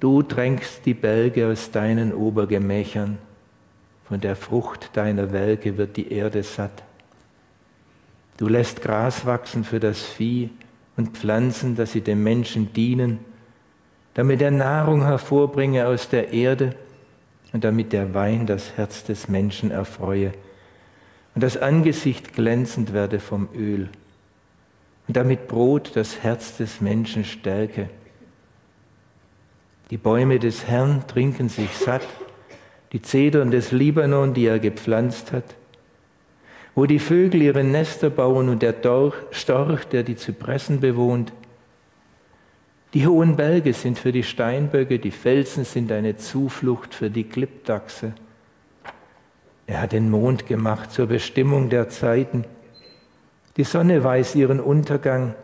Du 0.00 0.22
tränkst 0.22 0.86
die 0.86 0.94
Berge 0.94 1.46
aus 1.46 1.70
deinen 1.70 2.12
Obergemächern, 2.12 3.18
von 4.08 4.20
der 4.20 4.34
Frucht 4.34 4.96
deiner 4.96 5.32
Werke 5.32 5.76
wird 5.76 5.96
die 5.96 6.12
Erde 6.12 6.42
satt. 6.42 6.82
Du 8.38 8.48
lässt 8.48 8.82
Gras 8.82 9.24
wachsen 9.26 9.62
für 9.62 9.78
das 9.78 10.02
Vieh 10.02 10.50
und 10.96 11.16
Pflanzen, 11.16 11.76
dass 11.76 11.92
sie 11.92 12.00
dem 12.00 12.22
Menschen 12.22 12.72
dienen 12.72 13.20
damit 14.20 14.42
er 14.42 14.50
Nahrung 14.50 15.06
hervorbringe 15.06 15.86
aus 15.86 16.10
der 16.10 16.34
Erde 16.34 16.74
und 17.54 17.64
damit 17.64 17.94
der 17.94 18.12
Wein 18.12 18.44
das 18.44 18.76
Herz 18.76 19.02
des 19.02 19.28
Menschen 19.28 19.70
erfreue 19.70 20.32
und 21.34 21.42
das 21.42 21.56
Angesicht 21.56 22.34
glänzend 22.34 22.92
werde 22.92 23.18
vom 23.18 23.48
Öl 23.54 23.88
und 25.08 25.16
damit 25.16 25.48
Brot 25.48 25.92
das 25.94 26.22
Herz 26.22 26.58
des 26.58 26.82
Menschen 26.82 27.24
stärke. 27.24 27.88
Die 29.90 29.96
Bäume 29.96 30.38
des 30.38 30.66
Herrn 30.66 31.04
trinken 31.06 31.48
sich 31.48 31.74
satt, 31.74 32.06
die 32.92 33.00
Zedern 33.00 33.50
des 33.50 33.72
Libanon, 33.72 34.34
die 34.34 34.44
er 34.44 34.58
gepflanzt 34.58 35.32
hat, 35.32 35.54
wo 36.74 36.84
die 36.84 36.98
Vögel 36.98 37.40
ihre 37.40 37.64
Nester 37.64 38.10
bauen 38.10 38.50
und 38.50 38.60
der 38.60 38.74
Storch, 39.30 39.84
der 39.86 40.02
die 40.02 40.16
Zypressen 40.16 40.80
bewohnt, 40.80 41.32
Die 42.92 43.06
hohen 43.06 43.36
Berge 43.36 43.72
sind 43.72 43.98
für 43.98 44.10
die 44.10 44.24
Steinböcke, 44.24 44.98
die 44.98 45.12
Felsen 45.12 45.64
sind 45.64 45.92
eine 45.92 46.16
Zuflucht 46.16 46.92
für 46.92 47.08
die 47.08 47.24
Klippdachse. 47.24 48.14
Er 49.68 49.82
hat 49.82 49.92
den 49.92 50.10
Mond 50.10 50.46
gemacht 50.46 50.90
zur 50.90 51.06
Bestimmung 51.06 51.70
der 51.70 51.88
Zeiten. 51.88 52.44
Die 53.56 53.62
Sonne 53.62 54.02
weiß 54.02 54.34
ihren 54.34 54.58
Untergang. 54.58 55.36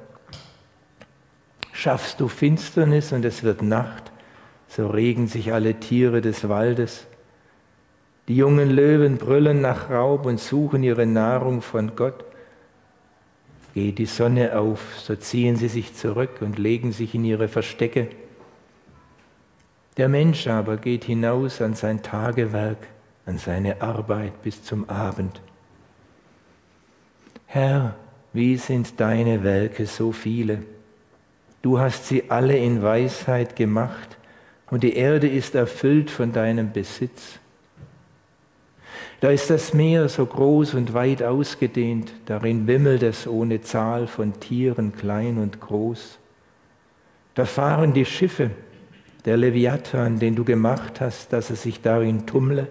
Schaffst 1.73 2.19
du 2.19 2.27
Finsternis 2.27 3.13
und 3.13 3.25
es 3.25 3.45
wird 3.45 3.63
Nacht, 3.63 4.11
so 4.67 4.89
regen 4.89 5.29
sich 5.29 5.53
alle 5.53 5.75
Tiere 5.75 6.23
des 6.23 6.49
Waldes. 6.49 7.07
Die 8.27 8.35
jungen 8.35 8.71
Löwen 8.71 9.19
brüllen 9.19 9.61
nach 9.61 9.89
Raub 9.89 10.27
und 10.27 10.41
suchen 10.41 10.83
ihre 10.83 11.07
Nahrung 11.07 11.63
von 11.63 11.95
Gott. 11.95 12.25
Geht 13.77 13.99
die 13.99 14.07
Sonne 14.07 14.59
auf, 14.59 14.99
so 15.01 15.15
ziehen 15.17 15.57
sie 15.57 15.69
sich 15.69 15.95
zurück 15.95 16.41
und 16.41 16.59
legen 16.59 16.93
sich 16.93 17.15
in 17.15 17.27
ihre 17.27 17.47
Verstecke. 17.47 18.09
Der 19.99 20.09
Mensch 20.09 20.47
aber 20.47 20.79
geht 20.79 21.05
hinaus 21.05 21.61
an 21.61 21.75
sein 21.75 22.03
Tagewerk 22.03 22.79
an 23.27 23.37
seine 23.37 23.83
Arbeit 23.83 24.41
bis 24.43 24.63
zum 24.63 24.89
Abend. 24.89 25.43
Herr, 27.45 27.97
wie 28.33 28.57
sind 28.57 28.99
deine 28.99 29.45
Werke 29.45 29.85
so 29.85 30.11
viele? 30.11 30.63
Du 31.61 31.79
hast 31.79 32.07
sie 32.07 32.31
alle 32.31 32.57
in 32.57 32.83
Weisheit 32.83 33.57
gemacht 33.57 34.17
und 34.71 34.85
die 34.85 34.97
Erde 34.97 35.29
ist 35.29 35.55
erfüllt 35.55 36.11
von 36.11 36.33
deinem 36.33 36.73
Besitz. 36.73 37.41
Da 39.21 39.31
ist 39.31 39.49
das 39.49 39.73
Meer 39.73 40.09
so 40.09 40.27
groß 40.27 40.75
und 40.75 40.93
weit 40.93 41.23
ausgedehnt, 41.23 42.13
darin 42.27 42.67
wimmelt 42.67 43.03
es 43.03 43.27
ohne 43.27 43.63
Zahl 43.63 44.07
von 44.07 44.39
Tieren, 44.41 44.95
klein 44.95 45.39
und 45.39 45.61
groß. 45.61 46.19
Da 47.35 47.47
fahren 47.47 47.95
die 47.95 48.05
Schiffe, 48.05 48.51
der 49.25 49.39
Leviathan, 49.39 50.19
den 50.19 50.37
du 50.37 50.45
gemacht 50.45 51.01
hast, 51.01 51.33
dass 51.33 51.51
er 51.51 51.57
sich 51.57 51.81
darin 51.81 52.27
tummle. 52.27 52.69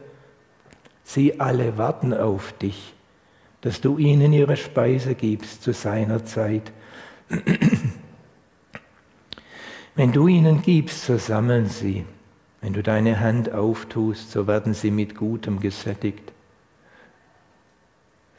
Sie 1.04 1.40
alle 1.40 1.78
warten 1.78 2.14
auf 2.14 2.54
dich, 2.54 2.94
dass 3.62 3.82
du 3.82 3.98
ihnen 3.98 4.32
ihre 4.32 4.58
Speise 4.58 5.16
gibst 5.16 5.64
zu 5.64 5.74
seiner 5.74 6.26
Zeit. 6.26 6.72
Wenn 9.96 10.12
du 10.12 10.28
ihnen 10.28 10.62
gibst, 10.62 11.06
so 11.06 11.18
sammeln 11.18 11.68
sie. 11.68 12.06
Wenn 12.62 12.74
du 12.74 12.84
deine 12.84 13.20
Hand 13.20 13.52
auftust, 13.52 14.32
so 14.32 14.48
werden 14.48 14.74
sie 14.74 14.92
mit 14.92 15.16
Gutem 15.16 15.60
gesättigt. 15.60 16.35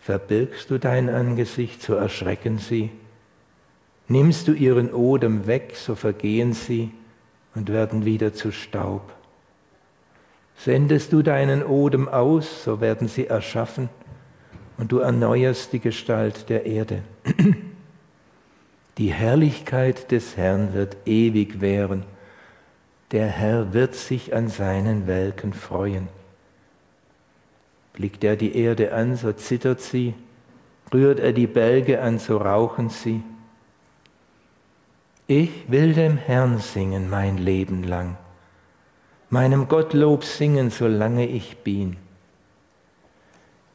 Verbirgst 0.06 0.70
du 0.70 0.78
dein 0.78 1.08
Angesicht, 1.08 1.82
so 1.82 1.94
erschrecken 1.94 2.58
sie. 2.58 2.92
Nimmst 4.06 4.46
du 4.46 4.52
ihren 4.52 4.94
Odem 4.94 5.48
weg, 5.48 5.74
so 5.74 5.96
vergehen 5.96 6.52
sie 6.52 6.92
und 7.56 7.72
werden 7.72 8.04
wieder 8.04 8.32
zu 8.32 8.52
Staub. 8.52 9.12
Sendest 10.58 11.12
du 11.12 11.22
deinen 11.22 11.64
Odem 11.64 12.08
aus, 12.08 12.62
so 12.62 12.80
werden 12.80 13.08
sie 13.08 13.26
erschaffen 13.26 13.88
und 14.78 14.92
du 14.92 15.00
erneuerst 15.00 15.72
die 15.72 15.80
Gestalt 15.80 16.48
der 16.50 16.66
Erde. 16.66 17.02
Die 18.98 19.12
Herrlichkeit 19.12 20.12
des 20.12 20.36
Herrn 20.36 20.72
wird 20.72 20.98
ewig 21.04 21.60
währen. 21.60 22.04
Der 23.10 23.26
Herr 23.26 23.72
wird 23.72 23.96
sich 23.96 24.36
an 24.36 24.46
seinen 24.46 25.08
Welken 25.08 25.52
freuen. 25.52 26.06
Blickt 27.96 28.22
er 28.22 28.36
die 28.36 28.56
Erde 28.56 28.92
an, 28.92 29.16
so 29.16 29.32
zittert 29.32 29.80
sie, 29.80 30.14
rührt 30.94 31.18
er 31.18 31.32
die 31.32 31.48
Berge 31.48 32.00
an, 32.00 32.20
so 32.20 32.36
rauchen 32.36 32.88
sie. 32.88 33.22
Ich 35.26 35.50
will 35.68 35.92
dem 35.92 36.16
Herrn 36.16 36.58
singen 36.58 37.10
mein 37.10 37.36
Leben 37.36 37.82
lang 37.82 38.16
meinem 39.30 39.68
Gottlob 39.68 40.24
singen, 40.24 40.70
solange 40.70 41.26
ich 41.26 41.58
bin. 41.58 41.96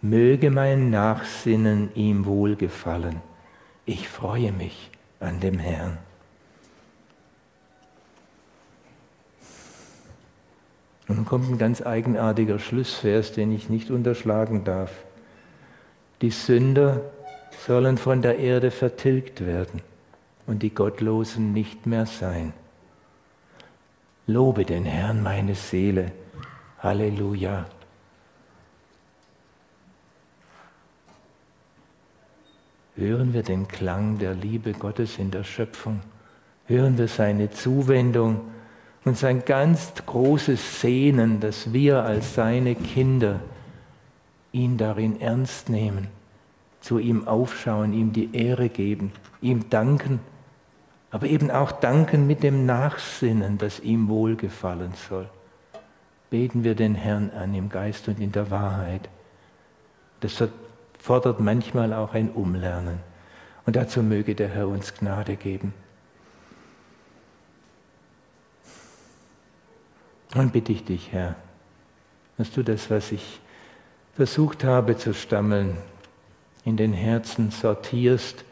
Möge 0.01 0.49
mein 0.49 0.89
Nachsinnen 0.89 1.93
ihm 1.93 2.25
wohlgefallen. 2.25 3.21
Ich 3.85 4.07
freue 4.07 4.51
mich 4.51 4.89
an 5.19 5.39
dem 5.39 5.59
Herrn. 5.59 5.97
Und 11.07 11.17
nun 11.17 11.25
kommt 11.25 11.49
ein 11.49 11.57
ganz 11.57 11.81
eigenartiger 11.81 12.59
Schlussvers, 12.59 13.31
den 13.31 13.51
ich 13.51 13.69
nicht 13.69 13.91
unterschlagen 13.91 14.63
darf. 14.63 14.91
Die 16.21 16.29
Sünder 16.29 17.01
sollen 17.65 17.97
von 17.97 18.21
der 18.21 18.37
Erde 18.39 18.71
vertilgt 18.71 19.45
werden 19.45 19.81
und 20.47 20.63
die 20.63 20.73
Gottlosen 20.73 21.53
nicht 21.53 21.85
mehr 21.85 22.05
sein. 22.05 22.53
Lobe 24.27 24.65
den 24.65 24.85
Herrn 24.85 25.23
meine 25.23 25.55
Seele. 25.55 26.11
Halleluja. 26.79 27.65
Hören 32.95 33.33
wir 33.33 33.43
den 33.43 33.67
Klang 33.67 34.19
der 34.19 34.33
Liebe 34.33 34.73
Gottes 34.73 35.17
in 35.17 35.31
der 35.31 35.43
Schöpfung. 35.43 36.01
Hören 36.67 36.97
wir 36.97 37.07
seine 37.07 37.49
Zuwendung 37.51 38.41
und 39.03 39.17
sein 39.17 39.43
ganz 39.45 39.93
großes 40.05 40.81
Sehnen, 40.81 41.39
dass 41.39 41.73
wir 41.73 42.03
als 42.03 42.35
seine 42.35 42.75
Kinder 42.75 43.39
ihn 44.51 44.77
darin 44.77 45.19
ernst 45.19 45.69
nehmen, 45.69 46.07
zu 46.81 46.99
ihm 46.99 47.27
aufschauen, 47.27 47.93
ihm 47.93 48.13
die 48.13 48.35
Ehre 48.35 48.69
geben, 48.69 49.11
ihm 49.41 49.69
danken 49.69 50.19
aber 51.11 51.27
eben 51.27 51.51
auch 51.51 51.73
danken 51.73 52.25
mit 52.25 52.41
dem 52.41 52.65
Nachsinnen, 52.65 53.57
das 53.57 53.81
ihm 53.81 54.07
wohlgefallen 54.07 54.93
soll. 55.09 55.29
Beten 56.29 56.63
wir 56.63 56.73
den 56.73 56.95
Herrn 56.95 57.29
an 57.31 57.53
im 57.53 57.67
Geist 57.67 58.07
und 58.07 58.19
in 58.19 58.31
der 58.31 58.49
Wahrheit. 58.49 59.09
Das 60.21 60.41
fordert 60.97 61.41
manchmal 61.41 61.93
auch 61.93 62.13
ein 62.13 62.31
Umlernen. 62.31 62.99
Und 63.65 63.75
dazu 63.75 64.01
möge 64.01 64.35
der 64.35 64.47
Herr 64.47 64.69
uns 64.69 64.93
Gnade 64.95 65.35
geben. 65.35 65.73
Und 70.35 70.53
bitte 70.53 70.71
ich 70.71 70.83
dich, 70.85 71.11
Herr, 71.11 71.35
dass 72.37 72.51
du 72.51 72.63
das, 72.63 72.89
was 72.89 73.11
ich 73.11 73.41
versucht 74.15 74.63
habe 74.63 74.97
zu 74.97 75.13
stammeln, 75.13 75.77
in 76.63 76.77
den 76.77 76.93
Herzen 76.93 77.51
sortierst 77.51 78.45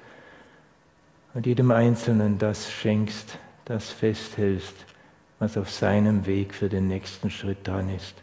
und 1.34 1.46
jedem 1.46 1.72
Einzelnen 1.72 2.38
das 2.38 2.72
schenkst, 2.72 3.38
das 3.66 3.90
festhältst, 3.90 4.76
was 5.38 5.58
auf 5.58 5.70
seinem 5.70 6.26
Weg 6.26 6.54
für 6.54 6.70
den 6.70 6.88
nächsten 6.88 7.30
Schritt 7.30 7.68
dran 7.68 7.90
ist. 7.90 8.16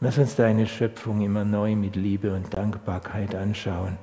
Lass 0.00 0.18
uns 0.18 0.34
deine 0.34 0.66
Schöpfung 0.66 1.20
immer 1.20 1.44
neu 1.44 1.76
mit 1.76 1.94
Liebe 1.94 2.34
und 2.34 2.52
Dankbarkeit 2.54 3.34
anschauen 3.34 3.98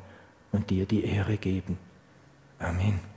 und 0.52 0.70
dir 0.70 0.86
die 0.86 1.04
Ehre 1.04 1.38
geben. 1.38 1.78
Amen. 2.60 3.17